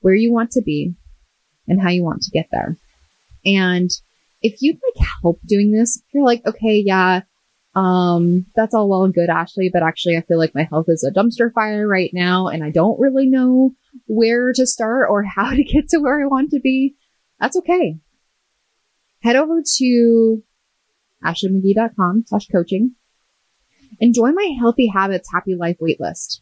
where 0.00 0.14
you 0.14 0.32
want 0.32 0.52
to 0.52 0.62
be, 0.62 0.94
and 1.66 1.82
how 1.82 1.90
you 1.90 2.04
want 2.04 2.22
to 2.22 2.30
get 2.30 2.46
there. 2.52 2.78
And 3.44 3.90
if 4.42 4.60
you'd 4.60 4.76
like 4.76 5.06
help 5.22 5.40
doing 5.46 5.72
this, 5.72 6.02
you're 6.12 6.24
like, 6.24 6.44
okay, 6.46 6.82
yeah, 6.84 7.22
um, 7.74 8.46
that's 8.54 8.74
all 8.74 8.88
well 8.88 9.04
and 9.04 9.14
good, 9.14 9.28
Ashley, 9.28 9.70
but 9.72 9.82
actually 9.82 10.16
I 10.16 10.22
feel 10.22 10.38
like 10.38 10.54
my 10.54 10.64
health 10.64 10.86
is 10.88 11.04
a 11.04 11.12
dumpster 11.12 11.52
fire 11.52 11.86
right 11.86 12.10
now 12.12 12.48
and 12.48 12.64
I 12.64 12.70
don't 12.70 12.98
really 12.98 13.26
know 13.26 13.72
where 14.06 14.52
to 14.54 14.66
start 14.66 15.08
or 15.10 15.22
how 15.36 15.50
to 15.50 15.62
get 15.62 15.90
to 15.90 15.98
where 15.98 16.22
I 16.22 16.26
want 16.26 16.50
to 16.50 16.60
be. 16.60 16.94
That's 17.38 17.56
okay. 17.58 17.98
Head 19.22 19.36
over 19.36 19.62
to 19.78 20.42
ashleymcgee.com 21.24 22.24
slash 22.26 22.46
coaching 22.48 22.94
and 24.00 24.14
join 24.14 24.34
my 24.34 24.54
healthy 24.58 24.88
habits, 24.88 25.30
happy 25.32 25.54
life 25.54 25.78
waitlist. 25.80 26.40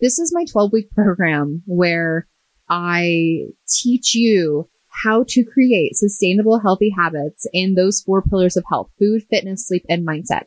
This 0.00 0.18
is 0.18 0.32
my 0.32 0.44
12 0.50 0.72
week 0.72 0.90
program 0.90 1.62
where 1.66 2.26
I 2.68 3.48
teach 3.68 4.14
you 4.14 4.68
how 5.04 5.24
to 5.28 5.44
create 5.44 5.96
sustainable, 5.96 6.60
healthy 6.60 6.90
habits 6.96 7.46
in 7.52 7.74
those 7.74 8.00
four 8.00 8.22
pillars 8.22 8.56
of 8.56 8.64
health, 8.68 8.90
food, 8.98 9.22
fitness, 9.28 9.66
sleep, 9.66 9.84
and 9.88 10.06
mindset. 10.06 10.44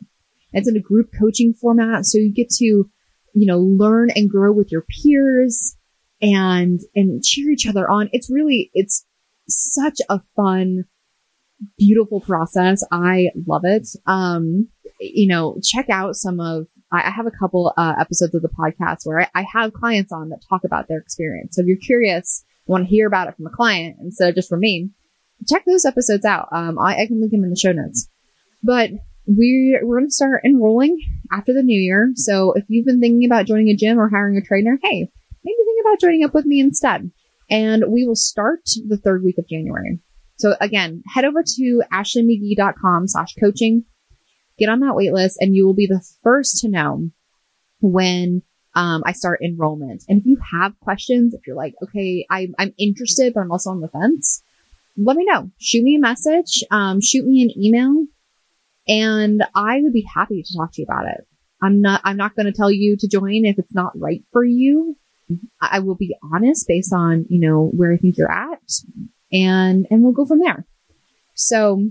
It's 0.52 0.68
in 0.68 0.76
a 0.76 0.80
group 0.80 1.10
coaching 1.18 1.54
format. 1.54 2.06
So 2.06 2.18
you 2.18 2.32
get 2.32 2.50
to, 2.58 2.64
you 2.64 2.90
know, 3.34 3.60
learn 3.60 4.10
and 4.14 4.28
grow 4.28 4.52
with 4.52 4.72
your 4.72 4.82
peers 4.82 5.76
and, 6.20 6.80
and 6.94 7.22
cheer 7.22 7.50
each 7.50 7.66
other 7.66 7.88
on. 7.88 8.10
It's 8.12 8.30
really, 8.30 8.70
it's 8.74 9.06
such 9.48 9.98
a 10.08 10.20
fun, 10.34 10.84
beautiful 11.78 12.20
process. 12.20 12.82
I 12.90 13.30
love 13.46 13.62
it. 13.64 13.88
Um, 14.06 14.68
you 14.98 15.28
know, 15.28 15.58
check 15.62 15.88
out 15.88 16.16
some 16.16 16.40
of, 16.40 16.66
I, 16.92 17.02
I 17.02 17.10
have 17.10 17.26
a 17.26 17.30
couple 17.30 17.72
uh, 17.76 17.94
episodes 17.98 18.34
of 18.34 18.42
the 18.42 18.48
podcast 18.48 19.04
where 19.04 19.20
I, 19.20 19.28
I, 19.34 19.46
have 19.54 19.72
clients 19.72 20.12
on 20.12 20.28
that 20.30 20.42
talk 20.48 20.64
about 20.64 20.88
their 20.88 20.98
experience. 20.98 21.56
So 21.56 21.62
if 21.62 21.68
you're 21.68 21.78
curious, 21.78 22.44
want 22.66 22.84
to 22.84 22.90
hear 22.90 23.06
about 23.06 23.28
it 23.28 23.36
from 23.36 23.46
a 23.46 23.50
client 23.50 23.96
instead 24.00 24.28
of 24.28 24.34
just 24.34 24.48
from 24.48 24.60
me, 24.60 24.90
check 25.48 25.64
those 25.64 25.84
episodes 25.84 26.24
out. 26.24 26.48
Um, 26.52 26.78
I, 26.78 27.02
I 27.02 27.06
can 27.06 27.20
link 27.20 27.32
them 27.32 27.44
in 27.44 27.50
the 27.50 27.56
show 27.56 27.72
notes. 27.72 28.08
But 28.62 28.90
we, 29.26 29.78
we're 29.82 29.98
going 29.98 30.08
to 30.08 30.14
start 30.14 30.42
enrolling 30.44 30.98
after 31.32 31.52
the 31.52 31.62
new 31.62 31.80
year. 31.80 32.12
So 32.16 32.52
if 32.52 32.64
you've 32.68 32.86
been 32.86 33.00
thinking 33.00 33.24
about 33.24 33.46
joining 33.46 33.68
a 33.68 33.76
gym 33.76 33.98
or 33.98 34.08
hiring 34.08 34.36
a 34.36 34.42
trainer, 34.42 34.78
hey, 34.82 35.08
maybe 35.44 35.56
think 35.64 35.80
about 35.84 36.00
joining 36.00 36.24
up 36.24 36.34
with 36.34 36.46
me 36.46 36.60
instead. 36.60 37.10
And 37.48 37.84
we 37.88 38.06
will 38.06 38.16
start 38.16 38.60
the 38.86 38.96
third 38.96 39.22
week 39.22 39.38
of 39.38 39.48
January. 39.48 40.00
So 40.38 40.54
again, 40.60 41.02
head 41.12 41.24
over 41.24 41.42
to 41.42 41.82
ashleymcgee.com 41.92 43.08
slash 43.08 43.34
coaching 43.38 43.84
get 44.60 44.68
on 44.68 44.80
that 44.80 44.94
wait 44.94 45.12
list 45.12 45.38
and 45.40 45.56
you 45.56 45.66
will 45.66 45.74
be 45.74 45.86
the 45.86 46.04
first 46.22 46.58
to 46.58 46.68
know 46.68 47.08
when 47.80 48.42
um, 48.74 49.02
I 49.04 49.12
start 49.12 49.40
enrollment. 49.42 50.04
And 50.08 50.20
if 50.20 50.26
you 50.26 50.38
have 50.52 50.78
questions, 50.80 51.34
if 51.34 51.46
you're 51.46 51.56
like, 51.56 51.74
okay, 51.82 52.26
I, 52.30 52.48
I'm 52.58 52.74
interested, 52.78 53.34
but 53.34 53.40
I'm 53.40 53.52
also 53.52 53.70
on 53.70 53.80
the 53.80 53.88
fence, 53.88 54.42
let 54.96 55.16
me 55.16 55.24
know. 55.24 55.50
Shoot 55.58 55.82
me 55.82 55.96
a 55.96 56.00
message, 56.00 56.62
um, 56.70 57.00
shoot 57.00 57.26
me 57.26 57.42
an 57.42 57.62
email, 57.62 58.06
and 58.86 59.42
I 59.54 59.80
would 59.80 59.92
be 59.92 60.06
happy 60.14 60.42
to 60.42 60.56
talk 60.56 60.72
to 60.72 60.82
you 60.82 60.86
about 60.88 61.06
it. 61.06 61.26
I'm 61.62 61.80
not, 61.80 62.00
I'm 62.04 62.16
not 62.16 62.34
going 62.34 62.46
to 62.46 62.52
tell 62.52 62.70
you 62.70 62.96
to 62.98 63.08
join 63.08 63.44
if 63.44 63.58
it's 63.58 63.74
not 63.74 63.98
right 63.98 64.22
for 64.32 64.44
you. 64.44 64.96
I 65.60 65.78
will 65.80 65.94
be 65.94 66.16
honest 66.32 66.66
based 66.66 66.92
on, 66.92 67.26
you 67.28 67.40
know, 67.40 67.70
where 67.76 67.92
I 67.92 67.96
think 67.96 68.16
you're 68.16 68.32
at 68.32 68.60
and, 69.30 69.86
and 69.90 70.02
we'll 70.02 70.12
go 70.12 70.26
from 70.26 70.40
there. 70.40 70.66
So 71.34 71.88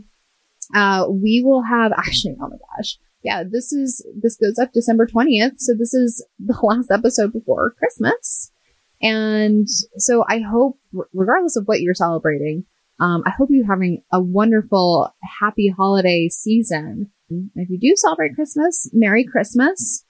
uh, 0.75 1.05
we 1.09 1.41
will 1.43 1.61
have 1.63 1.91
actually, 1.97 2.35
oh 2.41 2.49
my 2.49 2.57
gosh. 2.77 2.97
Yeah, 3.23 3.43
this 3.43 3.73
is, 3.73 4.05
this 4.21 4.37
goes 4.37 4.57
up 4.57 4.71
December 4.73 5.07
20th. 5.07 5.59
So 5.59 5.73
this 5.77 5.93
is 5.93 6.25
the 6.39 6.57
last 6.63 6.91
episode 6.91 7.33
before 7.33 7.73
Christmas. 7.77 8.51
And 9.01 9.67
so 9.97 10.25
I 10.27 10.39
hope, 10.39 10.77
regardless 11.13 11.55
of 11.55 11.65
what 11.65 11.81
you're 11.81 11.93
celebrating, 11.93 12.65
um, 12.99 13.23
I 13.25 13.31
hope 13.31 13.47
you're 13.51 13.65
having 13.65 14.03
a 14.11 14.21
wonderful, 14.21 15.13
happy 15.39 15.73
holiday 15.75 16.27
season. 16.29 17.11
If 17.55 17.69
you 17.69 17.79
do 17.79 17.93
celebrate 17.95 18.35
Christmas, 18.35 18.89
Merry 18.91 19.23
Christmas. 19.23 20.03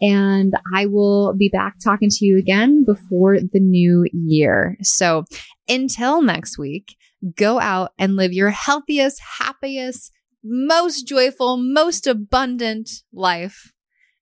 And 0.00 0.52
I 0.74 0.86
will 0.86 1.34
be 1.34 1.48
back 1.48 1.76
talking 1.82 2.10
to 2.10 2.26
you 2.26 2.38
again 2.38 2.84
before 2.84 3.38
the 3.38 3.60
new 3.60 4.06
year. 4.12 4.76
So 4.82 5.24
until 5.68 6.20
next 6.20 6.58
week, 6.58 6.96
go 7.36 7.60
out 7.60 7.92
and 7.98 8.16
live 8.16 8.32
your 8.32 8.50
healthiest, 8.50 9.20
happiest, 9.38 10.12
most 10.46 11.06
joyful, 11.06 11.56
most 11.56 12.06
abundant 12.06 12.90
life. 13.12 13.72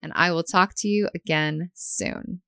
And 0.03 0.13
I 0.15 0.33
will 0.33 0.43
talk 0.43 0.73
to 0.79 0.89
you 0.89 1.09
again 1.15 1.71
soon. 1.75 2.43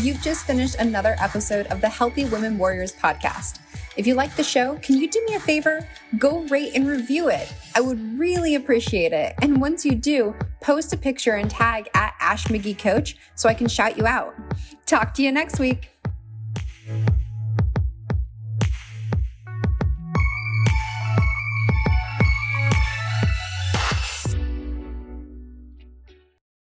You've 0.00 0.20
just 0.20 0.44
finished 0.44 0.74
another 0.76 1.16
episode 1.20 1.66
of 1.68 1.80
the 1.80 1.88
Healthy 1.88 2.24
Women 2.26 2.58
Warriors 2.58 2.92
podcast. 2.92 3.60
If 3.96 4.06
you 4.08 4.14
like 4.14 4.34
the 4.34 4.42
show, 4.42 4.76
can 4.82 4.98
you 4.98 5.08
do 5.08 5.24
me 5.28 5.36
a 5.36 5.40
favor? 5.40 5.88
Go 6.18 6.40
rate 6.48 6.72
and 6.74 6.86
review 6.86 7.28
it. 7.28 7.52
I 7.76 7.80
would 7.80 8.18
really 8.18 8.56
appreciate 8.56 9.12
it. 9.12 9.34
And 9.40 9.60
once 9.60 9.84
you 9.84 9.94
do, 9.94 10.34
post 10.60 10.92
a 10.92 10.96
picture 10.96 11.34
and 11.34 11.48
tag 11.48 11.88
at 11.94 12.14
Ash 12.20 12.44
McGee 12.46 12.76
Coach 12.76 13.16
so 13.36 13.48
I 13.48 13.54
can 13.54 13.68
shout 13.68 13.96
you 13.96 14.06
out. 14.06 14.34
Talk 14.84 15.14
to 15.14 15.22
you 15.22 15.30
next 15.30 15.60
week. 15.60 15.93